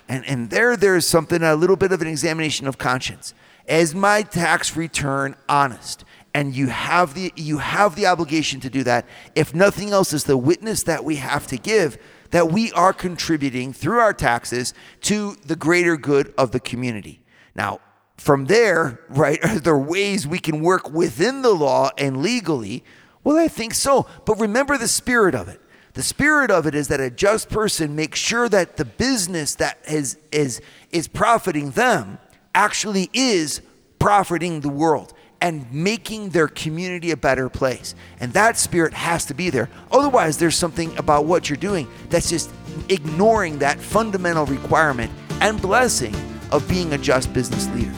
And, 0.09 0.25
and 0.25 0.49
there, 0.49 0.75
there's 0.75 1.07
something, 1.07 1.41
a 1.41 1.55
little 1.55 1.75
bit 1.75 1.91
of 1.91 2.01
an 2.01 2.07
examination 2.07 2.67
of 2.67 2.77
conscience. 2.77 3.33
Is 3.67 3.95
my 3.95 4.23
tax 4.23 4.75
return 4.75 5.35
honest? 5.47 6.03
And 6.35 6.55
you 6.55 6.67
have 6.67 7.13
the 7.13 7.31
you 7.35 7.59
have 7.59 7.95
the 7.95 8.07
obligation 8.07 8.59
to 8.61 8.69
do 8.69 8.83
that. 8.83 9.05
If 9.35 9.53
nothing 9.53 9.91
else 9.91 10.13
is 10.13 10.23
the 10.23 10.35
witness 10.35 10.81
that 10.83 11.03
we 11.03 11.17
have 11.17 11.45
to 11.47 11.57
give 11.57 11.99
that 12.31 12.51
we 12.51 12.71
are 12.71 12.91
contributing 12.91 13.71
through 13.71 13.99
our 13.99 14.13
taxes 14.13 14.73
to 15.01 15.35
the 15.45 15.55
greater 15.55 15.95
good 15.95 16.33
of 16.35 16.49
the 16.49 16.59
community. 16.59 17.21
Now, 17.53 17.79
from 18.17 18.45
there, 18.45 18.99
right, 19.09 19.43
are 19.43 19.59
there 19.59 19.77
ways 19.77 20.27
we 20.27 20.39
can 20.39 20.61
work 20.61 20.91
within 20.91 21.41
the 21.41 21.53
law 21.53 21.91
and 21.97 22.21
legally? 22.21 22.83
Well, 23.23 23.37
I 23.37 23.47
think 23.47 23.73
so. 23.73 24.07
But 24.25 24.39
remember 24.39 24.77
the 24.77 24.87
spirit 24.87 25.35
of 25.35 25.47
it. 25.47 25.61
The 25.93 26.03
spirit 26.03 26.49
of 26.49 26.65
it 26.65 26.73
is 26.73 26.87
that 26.87 26.99
a 26.99 27.11
just 27.11 27.49
person 27.49 27.95
makes 27.95 28.19
sure 28.19 28.49
that 28.49 28.77
the 28.77 28.85
business 28.85 29.55
that 29.55 29.77
is, 29.87 30.17
is, 30.31 30.59
is 30.89 31.07
profiting 31.07 31.71
them 31.71 32.17
actually 32.55 33.09
is 33.13 33.61
profiting 33.99 34.61
the 34.61 34.69
world. 34.69 35.13
and 35.41 35.69
making 35.73 36.29
their 36.29 36.47
community 36.47 37.11
a 37.11 37.17
better 37.17 37.49
place. 37.49 37.95
And 38.21 38.31
that 38.31 38.57
spirit 38.57 38.93
has 38.93 39.25
to 39.25 39.33
be 39.33 39.49
there. 39.49 39.69
Otherwise, 39.91 40.37
there's 40.37 40.55
something 40.55 40.97
about 40.97 41.25
what 41.25 41.49
you're 41.49 41.57
doing 41.57 41.85
that's 42.09 42.29
just 42.29 42.49
ignoring 42.87 43.59
that 43.59 43.77
fundamental 43.77 44.45
requirement 44.45 45.11
and 45.41 45.61
blessing 45.61 46.15
of 46.53 46.65
being 46.69 46.93
a 46.93 46.97
just 46.97 47.33
business 47.33 47.67
leader. 47.75 47.91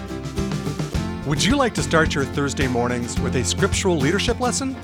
Would 1.27 1.43
you 1.43 1.55
like 1.57 1.75
to 1.75 1.83
start 1.83 2.15
your 2.15 2.23
Thursday 2.23 2.67
mornings 2.67 3.19
with 3.19 3.35
a 3.35 3.43
scriptural 3.43 3.97
leadership 3.97 4.39
lesson? 4.39 4.75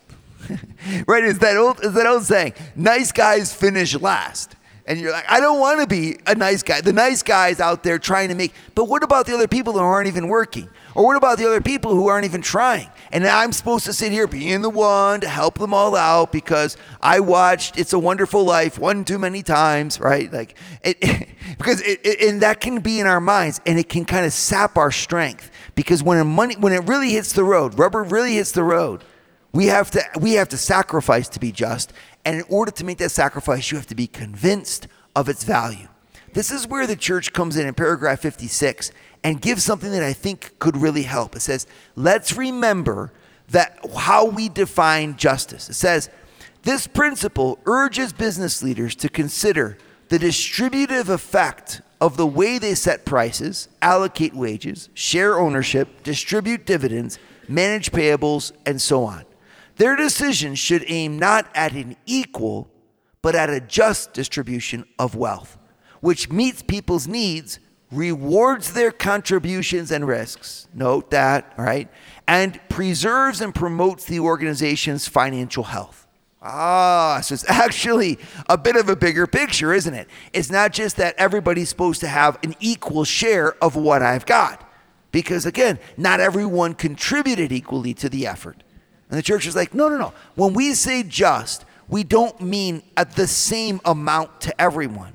right? 1.06 1.24
Is 1.24 1.38
that 1.38 1.56
old, 1.56 1.82
is 1.82 1.94
that 1.94 2.06
old 2.06 2.24
saying, 2.24 2.52
nice 2.76 3.10
guys 3.10 3.54
finish 3.54 3.98
last. 3.98 4.54
And 4.84 4.98
you're 4.98 5.12
like, 5.12 5.24
I 5.28 5.38
don't 5.38 5.60
want 5.60 5.80
to 5.80 5.86
be 5.86 6.18
a 6.26 6.34
nice 6.34 6.62
guy. 6.62 6.80
The 6.80 6.92
nice 6.92 7.22
guy's 7.22 7.60
out 7.60 7.84
there 7.84 7.98
trying 7.98 8.28
to 8.30 8.34
make, 8.34 8.52
but 8.74 8.86
what 8.86 9.04
about 9.04 9.26
the 9.26 9.34
other 9.34 9.46
people 9.46 9.74
who 9.74 9.78
aren't 9.78 10.08
even 10.08 10.26
working? 10.26 10.68
Or 10.94 11.06
what 11.06 11.16
about 11.16 11.38
the 11.38 11.46
other 11.46 11.60
people 11.60 11.94
who 11.94 12.08
aren't 12.08 12.24
even 12.24 12.42
trying? 12.42 12.88
And 13.12 13.26
I'm 13.26 13.52
supposed 13.52 13.84
to 13.86 13.92
sit 13.92 14.10
here 14.10 14.26
being 14.26 14.60
the 14.60 14.70
one 14.70 15.20
to 15.20 15.28
help 15.28 15.58
them 15.58 15.72
all 15.72 15.94
out 15.94 16.32
because 16.32 16.76
I 17.00 17.20
watched 17.20 17.78
It's 17.78 17.92
a 17.92 17.98
Wonderful 17.98 18.44
Life 18.44 18.78
one 18.78 19.04
too 19.04 19.18
many 19.18 19.42
times, 19.42 20.00
right? 20.00 20.30
Like, 20.32 20.56
it, 20.82 21.00
because 21.58 21.80
it, 21.82 22.00
it, 22.04 22.28
and 22.28 22.42
that 22.42 22.60
can 22.60 22.80
be 22.80 22.98
in 22.98 23.06
our 23.06 23.20
minds 23.20 23.60
and 23.64 23.78
it 23.78 23.88
can 23.88 24.04
kind 24.04 24.26
of 24.26 24.32
sap 24.32 24.76
our 24.76 24.90
strength 24.90 25.50
because 25.74 26.02
when 26.02 26.26
money, 26.26 26.56
when 26.56 26.72
it 26.72 26.84
really 26.88 27.10
hits 27.10 27.32
the 27.32 27.44
road, 27.44 27.78
rubber 27.78 28.02
really 28.02 28.34
hits 28.34 28.52
the 28.52 28.64
road, 28.64 29.04
we 29.52 29.66
have 29.66 29.90
to, 29.92 30.02
we 30.18 30.32
have 30.32 30.48
to 30.48 30.56
sacrifice 30.56 31.28
to 31.28 31.40
be 31.40 31.52
just. 31.52 31.92
And 32.24 32.36
in 32.36 32.44
order 32.48 32.70
to 32.72 32.84
make 32.84 32.98
that 32.98 33.10
sacrifice, 33.10 33.70
you 33.70 33.76
have 33.78 33.86
to 33.88 33.94
be 33.94 34.06
convinced 34.06 34.86
of 35.16 35.28
its 35.28 35.44
value. 35.44 35.88
This 36.32 36.50
is 36.50 36.66
where 36.66 36.86
the 36.86 36.96
church 36.96 37.32
comes 37.32 37.56
in 37.56 37.66
in 37.66 37.74
paragraph 37.74 38.20
56 38.20 38.90
and 39.22 39.40
gives 39.40 39.62
something 39.62 39.92
that 39.92 40.02
I 40.02 40.12
think 40.12 40.58
could 40.58 40.76
really 40.76 41.02
help. 41.02 41.36
It 41.36 41.40
says, 41.40 41.66
let's 41.94 42.36
remember 42.36 43.12
that 43.48 43.78
how 43.96 44.26
we 44.26 44.48
define 44.48 45.16
justice. 45.16 45.68
It 45.68 45.74
says, 45.74 46.08
this 46.62 46.86
principle 46.86 47.58
urges 47.66 48.12
business 48.12 48.62
leaders 48.62 48.94
to 48.96 49.08
consider 49.08 49.76
the 50.08 50.18
distributive 50.18 51.08
effect 51.08 51.82
of 52.00 52.16
the 52.16 52.26
way 52.26 52.58
they 52.58 52.74
set 52.74 53.04
prices, 53.04 53.68
allocate 53.80 54.34
wages, 54.34 54.88
share 54.94 55.38
ownership, 55.38 56.02
distribute 56.02 56.64
dividends, 56.64 57.18
manage 57.48 57.92
payables, 57.92 58.52
and 58.64 58.80
so 58.80 59.04
on. 59.04 59.24
Their 59.76 59.96
decisions 59.96 60.58
should 60.58 60.84
aim 60.86 61.18
not 61.18 61.46
at 61.54 61.72
an 61.72 61.96
equal, 62.06 62.70
but 63.22 63.34
at 63.34 63.50
a 63.50 63.60
just 63.60 64.12
distribution 64.12 64.84
of 64.98 65.14
wealth, 65.14 65.58
which 66.00 66.30
meets 66.30 66.62
people's 66.62 67.08
needs 67.08 67.58
rewards 67.90 68.72
their 68.72 68.90
contributions 68.90 69.90
and 69.90 70.06
risks. 70.06 70.66
Note 70.74 71.10
that, 71.10 71.52
all 71.58 71.64
right? 71.64 71.88
And 72.26 72.58
preserves 72.68 73.40
and 73.40 73.54
promotes 73.54 74.06
the 74.06 74.20
organization's 74.20 75.06
financial 75.06 75.64
health. 75.64 76.06
Ah, 76.40 77.20
so 77.22 77.34
it's 77.34 77.44
actually 77.48 78.18
a 78.48 78.58
bit 78.58 78.76
of 78.76 78.88
a 78.88 78.96
bigger 78.96 79.26
picture, 79.26 79.72
isn't 79.72 79.94
it? 79.94 80.08
It's 80.32 80.50
not 80.50 80.72
just 80.72 80.96
that 80.96 81.14
everybody's 81.18 81.68
supposed 81.68 82.00
to 82.00 82.08
have 82.08 82.38
an 82.42 82.54
equal 82.58 83.04
share 83.04 83.54
of 83.62 83.76
what 83.76 84.02
I've 84.02 84.26
got. 84.26 84.68
Because 85.12 85.44
again, 85.44 85.78
not 85.96 86.20
everyone 86.20 86.74
contributed 86.74 87.52
equally 87.52 87.92
to 87.94 88.08
the 88.08 88.26
effort. 88.26 88.62
And 89.12 89.18
the 89.18 89.22
church 89.22 89.46
is 89.46 89.54
like, 89.54 89.74
no, 89.74 89.88
no, 89.88 89.96
no. 89.96 90.12
When 90.34 90.54
we 90.54 90.74
say 90.74 91.04
just, 91.04 91.64
we 91.86 92.02
don't 92.02 92.40
mean 92.40 92.82
at 92.96 93.14
the 93.14 93.28
same 93.28 93.80
amount 93.84 94.40
to 94.40 94.60
everyone 94.60 95.12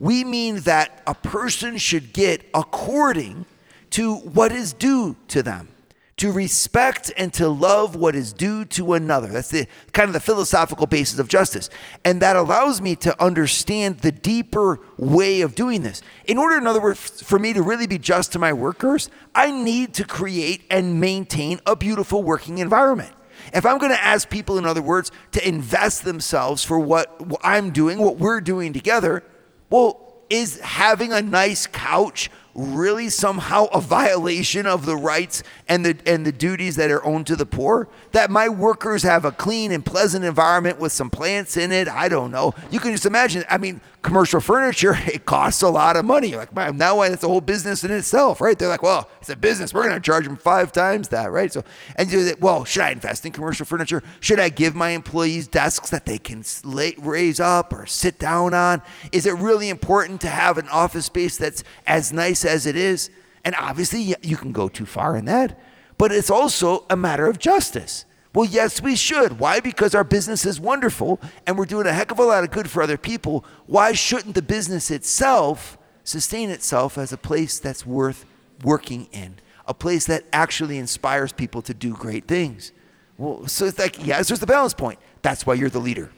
we 0.00 0.24
mean 0.24 0.56
that 0.60 1.02
a 1.06 1.14
person 1.14 1.76
should 1.76 2.12
get 2.12 2.42
according 2.54 3.44
to 3.90 4.16
what 4.16 4.50
is 4.50 4.72
due 4.72 5.14
to 5.28 5.42
them 5.42 5.68
to 6.16 6.32
respect 6.32 7.10
and 7.16 7.32
to 7.32 7.48
love 7.48 7.96
what 7.96 8.14
is 8.14 8.34
due 8.34 8.62
to 8.66 8.92
another. 8.92 9.28
That's 9.28 9.48
the 9.48 9.66
kind 9.92 10.06
of 10.06 10.12
the 10.12 10.20
philosophical 10.20 10.86
basis 10.86 11.18
of 11.18 11.28
justice. 11.28 11.70
And 12.04 12.20
that 12.20 12.36
allows 12.36 12.82
me 12.82 12.94
to 12.96 13.22
understand 13.22 14.00
the 14.00 14.12
deeper 14.12 14.80
way 14.98 15.40
of 15.40 15.54
doing 15.54 15.82
this. 15.82 16.02
In 16.26 16.36
order, 16.36 16.58
in 16.58 16.66
other 16.66 16.80
words, 16.80 17.22
for 17.22 17.38
me 17.38 17.54
to 17.54 17.62
really 17.62 17.86
be 17.86 17.96
just 17.96 18.32
to 18.32 18.38
my 18.38 18.52
workers, 18.52 19.08
I 19.34 19.50
need 19.50 19.94
to 19.94 20.04
create 20.04 20.62
and 20.70 21.00
maintain 21.00 21.58
a 21.64 21.74
beautiful 21.74 22.22
working 22.22 22.58
environment. 22.58 23.14
If 23.52 23.66
I'm 23.66 23.78
going 23.78 23.92
to 23.92 24.02
ask 24.02 24.28
people, 24.28 24.58
in 24.58 24.64
other 24.64 24.82
words, 24.82 25.10
to 25.32 25.46
invest 25.46 26.04
themselves 26.04 26.64
for 26.64 26.78
what 26.78 27.20
I'm 27.42 27.70
doing, 27.70 27.98
what 27.98 28.18
we're 28.18 28.40
doing 28.40 28.72
together, 28.72 29.24
well, 29.68 30.10
is 30.30 30.60
having 30.60 31.12
a 31.12 31.20
nice 31.20 31.66
couch 31.66 32.30
really 32.60 33.08
somehow 33.08 33.66
a 33.66 33.80
violation 33.80 34.66
of 34.66 34.86
the 34.86 34.96
rights 34.96 35.42
and 35.68 35.84
the 35.84 35.96
and 36.06 36.24
the 36.26 36.32
duties 36.32 36.76
that 36.76 36.90
are 36.90 37.04
owed 37.04 37.26
to 37.26 37.36
the 37.36 37.46
poor? 37.46 37.88
That 38.12 38.30
my 38.30 38.48
workers 38.48 39.02
have 39.02 39.24
a 39.24 39.32
clean 39.32 39.72
and 39.72 39.84
pleasant 39.84 40.24
environment 40.24 40.78
with 40.78 40.92
some 40.92 41.10
plants 41.10 41.56
in 41.56 41.72
it? 41.72 41.88
I 41.88 42.08
don't 42.08 42.30
know. 42.30 42.54
You 42.70 42.80
can 42.80 42.92
just 42.92 43.06
imagine. 43.06 43.44
I 43.48 43.58
mean, 43.58 43.80
commercial 44.02 44.40
furniture 44.40 44.96
it 45.06 45.24
costs 45.24 45.62
a 45.62 45.68
lot 45.68 45.96
of 45.96 46.04
money. 46.04 46.34
Like 46.34 46.54
now, 46.54 47.00
that's 47.00 47.24
a 47.24 47.28
whole 47.28 47.40
business 47.40 47.84
in 47.84 47.90
itself, 47.90 48.40
right? 48.40 48.58
They're 48.58 48.68
like, 48.68 48.82
well, 48.82 49.08
it's 49.20 49.30
a 49.30 49.36
business. 49.36 49.74
We're 49.74 49.82
going 49.82 49.94
to 49.94 50.00
charge 50.00 50.24
them 50.24 50.36
five 50.36 50.72
times 50.72 51.08
that, 51.08 51.30
right? 51.30 51.52
So, 51.52 51.64
and 51.96 52.10
you 52.10 52.34
well, 52.40 52.64
should 52.64 52.82
I 52.82 52.90
invest 52.90 53.26
in 53.26 53.32
commercial 53.32 53.66
furniture? 53.66 54.02
Should 54.20 54.40
I 54.40 54.48
give 54.48 54.74
my 54.74 54.90
employees 54.90 55.48
desks 55.48 55.90
that 55.90 56.06
they 56.06 56.18
can 56.18 56.44
lay, 56.64 56.94
raise 56.98 57.40
up 57.40 57.72
or 57.72 57.86
sit 57.86 58.18
down 58.18 58.54
on? 58.54 58.82
Is 59.12 59.26
it 59.26 59.34
really 59.34 59.68
important 59.68 60.20
to 60.22 60.28
have 60.28 60.58
an 60.58 60.68
office 60.68 61.06
space 61.06 61.36
that's 61.36 61.64
as 61.86 62.12
nice 62.12 62.44
it 62.66 62.76
is? 62.76 63.10
And 63.44 63.54
obviously, 63.58 64.14
you 64.22 64.36
can 64.36 64.52
go 64.52 64.68
too 64.68 64.86
far 64.86 65.16
in 65.16 65.24
that, 65.26 65.58
but 65.98 66.12
it's 66.12 66.30
also 66.30 66.84
a 66.90 66.96
matter 66.96 67.26
of 67.26 67.38
justice. 67.38 68.04
Well, 68.32 68.44
yes, 68.44 68.80
we 68.80 68.94
should. 68.94 69.40
Why? 69.40 69.60
Because 69.60 69.94
our 69.94 70.04
business 70.04 70.46
is 70.46 70.60
wonderful 70.60 71.20
and 71.46 71.58
we're 71.58 71.64
doing 71.64 71.86
a 71.86 71.92
heck 71.92 72.12
of 72.12 72.18
a 72.18 72.24
lot 72.24 72.44
of 72.44 72.50
good 72.52 72.70
for 72.70 72.82
other 72.82 72.96
people. 72.96 73.44
Why 73.66 73.92
shouldn't 73.92 74.36
the 74.36 74.42
business 74.42 74.90
itself 74.90 75.76
sustain 76.04 76.50
itself 76.50 76.96
as 76.96 77.12
a 77.12 77.16
place 77.16 77.58
that's 77.58 77.84
worth 77.84 78.24
working 78.62 79.08
in? 79.10 79.36
A 79.66 79.74
place 79.74 80.06
that 80.06 80.24
actually 80.32 80.78
inspires 80.78 81.32
people 81.32 81.60
to 81.62 81.74
do 81.74 81.92
great 81.94 82.28
things. 82.28 82.72
Well, 83.18 83.48
so 83.48 83.64
it's 83.64 83.78
like, 83.78 84.04
yes, 84.06 84.28
there's 84.28 84.40
the 84.40 84.46
balance 84.46 84.74
point. 84.74 84.98
That's 85.22 85.44
why 85.44 85.54
you're 85.54 85.68
the 85.68 85.80
leader. 85.80 86.10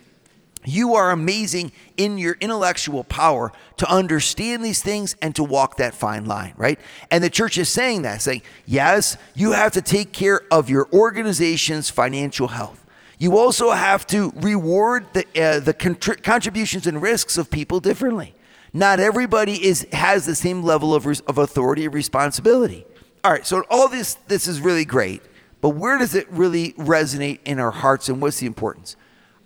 You 0.64 0.94
are 0.94 1.10
amazing 1.10 1.72
in 1.96 2.18
your 2.18 2.36
intellectual 2.40 3.02
power 3.04 3.52
to 3.78 3.90
understand 3.90 4.64
these 4.64 4.80
things 4.82 5.16
and 5.20 5.34
to 5.34 5.42
walk 5.42 5.78
that 5.78 5.94
fine 5.94 6.24
line, 6.24 6.54
right? 6.56 6.78
And 7.10 7.22
the 7.22 7.30
church 7.30 7.58
is 7.58 7.68
saying 7.68 8.02
that, 8.02 8.22
saying, 8.22 8.42
yes, 8.64 9.16
you 9.34 9.52
have 9.52 9.72
to 9.72 9.82
take 9.82 10.12
care 10.12 10.42
of 10.50 10.70
your 10.70 10.88
organization's 10.92 11.90
financial 11.90 12.48
health. 12.48 12.84
You 13.18 13.38
also 13.38 13.70
have 13.70 14.06
to 14.08 14.32
reward 14.36 15.06
the, 15.12 15.24
uh, 15.40 15.60
the 15.60 15.74
contri- 15.74 16.22
contributions 16.22 16.86
and 16.86 17.00
risks 17.00 17.38
of 17.38 17.50
people 17.50 17.80
differently. 17.80 18.34
Not 18.72 19.00
everybody 19.00 19.64
is 19.64 19.86
has 19.92 20.26
the 20.26 20.34
same 20.34 20.62
level 20.62 20.94
of, 20.94 21.06
res- 21.06 21.20
of 21.22 21.38
authority 21.38 21.86
or 21.86 21.90
responsibility. 21.90 22.86
All 23.22 23.30
right, 23.30 23.46
so 23.46 23.64
all 23.70 23.88
this 23.88 24.14
this 24.26 24.48
is 24.48 24.60
really 24.60 24.84
great, 24.84 25.22
but 25.60 25.70
where 25.70 25.98
does 25.98 26.14
it 26.14 26.26
really 26.30 26.72
resonate 26.72 27.40
in 27.44 27.60
our 27.60 27.70
hearts 27.70 28.08
and 28.08 28.20
what's 28.20 28.40
the 28.40 28.46
importance? 28.46 28.96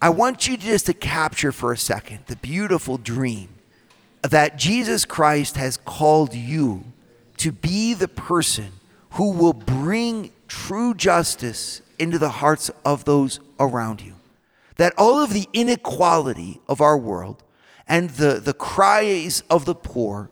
I 0.01 0.11
want 0.11 0.47
you 0.47 0.57
just 0.57 0.87
to 0.87 0.95
capture 0.95 1.53
for 1.53 1.73
a 1.73 1.79
second 1.79 2.21
the 2.27 2.37
beautiful 2.37 2.99
dream 2.99 3.49
that 4.23 4.59
Jesus 4.59 5.05
Christ 5.05 5.57
has 5.57 5.79
called 5.79 6.35
you 6.35 6.85
to 7.39 7.53
be 7.53 7.95
the 7.95 8.09
person 8.09 8.73
who 9.13 9.33
will 9.33 9.53
bring 9.53 10.33
true 10.49 10.95
justice 10.95 11.81
into 11.99 12.19
the 12.19 12.29
hearts 12.29 12.71
of 12.85 13.05
those 13.05 13.41
around 13.59 14.03
you. 14.03 14.15
That 14.77 14.93
all 14.99 15.19
of 15.19 15.33
the 15.33 15.49
inequality 15.55 16.61
of 16.69 16.81
our 16.81 16.99
world 16.99 17.43
and 17.89 18.11
the, 18.11 18.35
the 18.35 18.53
cries 18.53 19.43
of 19.49 19.65
the 19.65 19.75
poor 19.75 20.31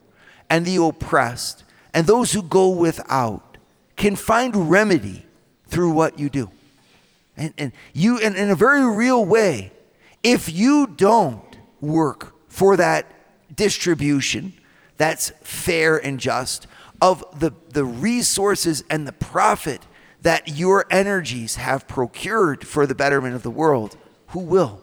and 0.51 0.67
the 0.67 0.77
oppressed 0.77 1.65
and 1.95 2.07
those 2.07 2.33
who 2.33 2.43
go 2.43 2.69
without 2.69 3.57
can 3.97 4.17
find 4.17 4.71
remedy 4.71 5.25
through 5.67 5.93
what 5.93 6.19
you 6.19 6.29
do. 6.29 6.51
And, 7.37 7.53
and 7.59 7.73
you, 7.93 8.19
in, 8.19 8.37
in 8.37 8.51
a 8.51 8.55
very 8.55 8.85
real 8.89 9.25
way, 9.25 9.73
If 10.25 10.51
you 10.51 10.87
don't 10.87 11.59
work 11.83 12.35
for 12.49 12.79
that 12.79 13.07
distribution 13.55 14.55
that's 14.97 15.31
fair 15.43 15.99
and 15.99 16.19
just 16.19 16.67
of 17.01 17.23
the, 17.39 17.53
the 17.69 17.85
resources 17.85 18.83
and 18.89 19.07
the 19.07 19.13
profit 19.13 19.83
that 20.23 20.49
your 20.49 20.87
energies 20.91 21.57
have 21.57 21.87
procured 21.87 22.67
for 22.67 22.87
the 22.87 22.95
betterment 22.95 23.35
of 23.35 23.43
the 23.43 23.51
world, 23.51 23.99
who 24.29 24.41
will? 24.41 24.81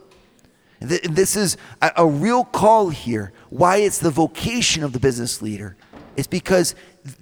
This 0.79 1.35
is 1.35 1.57
a, 1.81 1.91
a 1.97 2.07
real 2.07 2.45
call 2.45 2.89
here. 2.89 3.33
Why 3.49 3.77
it's 3.77 3.97
the 3.97 4.11
vocation 4.11 4.83
of 4.83 4.93
the 4.93 4.99
business 4.99 5.41
leader 5.41 5.75
is 6.15 6.27
because 6.27 6.75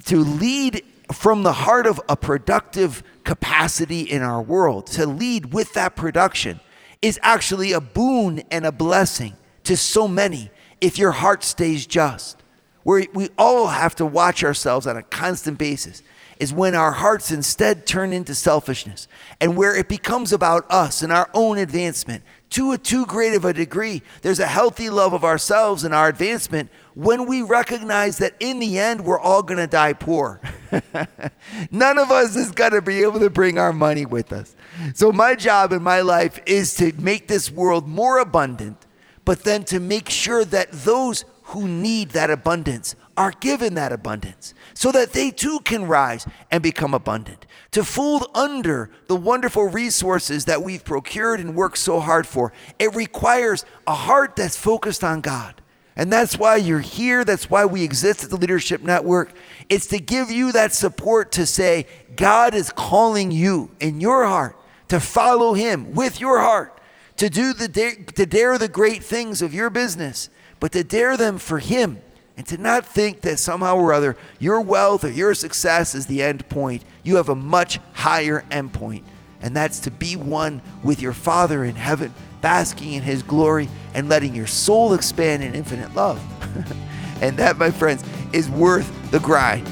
to 0.05 0.17
lead 0.17 0.83
from 1.11 1.43
the 1.43 1.53
heart 1.53 1.87
of 1.87 1.99
a 2.07 2.15
productive 2.15 3.03
capacity 3.23 4.01
in 4.01 4.21
our 4.21 4.41
world, 4.41 4.87
to 4.87 5.05
lead 5.05 5.53
with 5.53 5.73
that 5.73 5.95
production, 5.95 6.59
is 7.01 7.19
actually 7.21 7.71
a 7.71 7.81
boon 7.81 8.43
and 8.51 8.65
a 8.65 8.71
blessing 8.71 9.35
to 9.63 9.77
so 9.77 10.07
many 10.07 10.51
if 10.81 10.97
your 10.97 11.11
heart 11.11 11.43
stays 11.43 11.85
just. 11.85 12.41
Where 12.83 13.05
we 13.13 13.29
all 13.37 13.67
have 13.67 13.95
to 13.95 14.05
watch 14.05 14.43
ourselves 14.43 14.87
on 14.87 14.97
a 14.97 15.03
constant 15.03 15.57
basis 15.57 16.01
is 16.39 16.53
when 16.53 16.73
our 16.73 16.93
hearts 16.93 17.31
instead 17.31 17.85
turn 17.85 18.13
into 18.13 18.33
selfishness 18.33 19.07
and 19.41 19.57
where 19.57 19.75
it 19.75 19.89
becomes 19.89 20.31
about 20.31 20.65
us 20.71 21.01
and 21.01 21.11
our 21.11 21.29
own 21.33 21.57
advancement 21.57 22.23
to 22.51 22.71
a 22.71 22.77
too 22.77 23.05
great 23.05 23.35
of 23.35 23.45
a 23.45 23.53
degree. 23.53 24.01
There's 24.21 24.39
a 24.39 24.47
healthy 24.47 24.89
love 24.89 25.13
of 25.13 25.23
ourselves 25.23 25.83
and 25.83 25.93
our 25.93 26.07
advancement 26.07 26.69
when 26.95 27.27
we 27.27 27.41
recognize 27.41 28.17
that 28.17 28.33
in 28.39 28.59
the 28.59 28.79
end, 28.79 29.05
we're 29.05 29.19
all 29.19 29.43
going 29.43 29.59
to 29.59 29.67
die 29.67 29.93
poor. 29.93 30.41
None 31.71 31.97
of 31.97 32.11
us 32.11 32.35
is 32.35 32.51
going 32.51 32.71
to 32.71 32.81
be 32.81 33.03
able 33.03 33.19
to 33.19 33.29
bring 33.29 33.57
our 33.57 33.71
money 33.71 34.05
with 34.05 34.33
us. 34.33 34.55
So, 34.93 35.11
my 35.11 35.35
job 35.35 35.71
in 35.71 35.83
my 35.83 36.01
life 36.01 36.39
is 36.45 36.73
to 36.75 36.91
make 36.93 37.27
this 37.27 37.51
world 37.51 37.87
more 37.87 38.17
abundant, 38.17 38.85
but 39.25 39.43
then 39.43 39.63
to 39.65 39.79
make 39.79 40.09
sure 40.09 40.43
that 40.45 40.71
those 40.71 41.25
who 41.43 41.67
need 41.67 42.11
that 42.11 42.29
abundance 42.29 42.95
are 43.19 43.31
given 43.31 43.73
that 43.73 43.91
abundance 43.91 44.53
so 44.73 44.93
that 44.93 45.11
they 45.11 45.29
too 45.29 45.59
can 45.65 45.85
rise 45.85 46.25
and 46.49 46.63
become 46.63 46.93
abundant. 46.93 47.45
To 47.71 47.83
fold 47.83 48.27
under 48.33 48.89
the 49.07 49.15
wonderful 49.15 49.67
resources 49.67 50.45
that 50.45 50.63
we've 50.63 50.85
procured 50.85 51.41
and 51.41 51.53
worked 51.53 51.79
so 51.79 51.99
hard 51.99 52.25
for, 52.25 52.53
it 52.79 52.95
requires 52.95 53.65
a 53.85 53.93
heart 53.93 54.37
that's 54.37 54.55
focused 54.55 55.03
on 55.03 55.19
God. 55.19 55.61
And 55.97 56.09
that's 56.13 56.39
why 56.39 56.55
you're 56.55 56.79
here. 56.79 57.25
That's 57.25 57.49
why 57.49 57.65
we 57.65 57.83
exist 57.83 58.23
at 58.23 58.29
the 58.29 58.37
Leadership 58.37 58.81
Network. 58.83 59.33
It's 59.67 59.87
to 59.87 59.99
give 59.99 60.31
you 60.31 60.53
that 60.53 60.71
support 60.71 61.33
to 61.33 61.45
say, 61.45 61.87
God 62.15 62.55
is 62.55 62.71
calling 62.71 63.31
you 63.31 63.69
in 63.81 63.99
your 63.99 64.25
heart 64.25 64.55
to 64.87 65.01
follow 65.01 65.55
Him 65.55 65.93
with 65.93 66.21
your 66.21 66.39
heart, 66.39 66.79
to 67.17 67.29
do 67.29 67.53
the 67.53 67.67
to 68.15 68.25
dare 68.25 68.57
the 68.57 68.69
great 68.69 69.03
things 69.03 69.41
of 69.41 69.53
your 69.53 69.69
business, 69.69 70.29
but 70.61 70.71
to 70.71 70.85
dare 70.85 71.17
them 71.17 71.37
for 71.37 71.59
Him 71.59 72.01
and 72.39 72.47
to 72.47 72.57
not 72.57 72.85
think 72.85 73.19
that 73.19 73.37
somehow 73.37 73.75
or 73.75 73.91
other 73.91 74.15
your 74.39 74.61
wealth 74.61 75.03
or 75.03 75.09
your 75.09 75.33
success 75.33 75.93
is 75.93 76.05
the 76.05 76.23
end 76.23 76.47
point. 76.47 76.85
You 77.03 77.17
have 77.17 77.27
a 77.27 77.35
much 77.35 77.81
higher 77.91 78.45
end 78.49 78.71
point, 78.71 79.03
and 79.41 79.53
that's 79.53 79.81
to 79.81 79.91
be 79.91 80.15
one 80.15 80.61
with 80.81 81.01
your 81.01 81.11
Father 81.11 81.65
in 81.65 81.75
heaven, 81.75 82.13
basking 82.39 82.93
in 82.93 83.03
His 83.03 83.23
glory 83.23 83.67
and 83.93 84.07
letting 84.07 84.33
your 84.33 84.47
soul 84.47 84.93
expand 84.93 85.43
in 85.43 85.53
infinite 85.53 85.93
love. 85.95 86.17
and 87.21 87.35
that, 87.35 87.57
my 87.57 87.71
friends, 87.71 88.05
is 88.31 88.49
worth 88.49 88.89
the 89.11 89.19
grind 89.19 89.67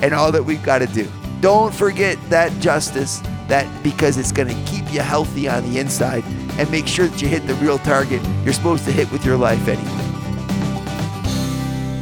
and 0.00 0.14
all 0.14 0.30
that 0.30 0.44
we've 0.44 0.62
got 0.62 0.78
to 0.78 0.86
do. 0.86 1.10
Don't 1.40 1.74
forget 1.74 2.16
that 2.30 2.56
justice, 2.60 3.18
that 3.48 3.66
because 3.82 4.16
it's 4.16 4.30
going 4.30 4.46
to 4.46 4.70
keep 4.70 4.84
you 4.92 5.00
healthy 5.00 5.48
on 5.48 5.68
the 5.72 5.80
inside 5.80 6.22
and 6.56 6.70
make 6.70 6.86
sure 6.86 7.08
that 7.08 7.20
you 7.20 7.26
hit 7.26 7.44
the 7.48 7.54
real 7.54 7.78
target 7.78 8.22
you're 8.44 8.54
supposed 8.54 8.84
to 8.84 8.92
hit 8.92 9.10
with 9.10 9.26
your 9.26 9.36
life 9.36 9.66
anyway. 9.66 10.01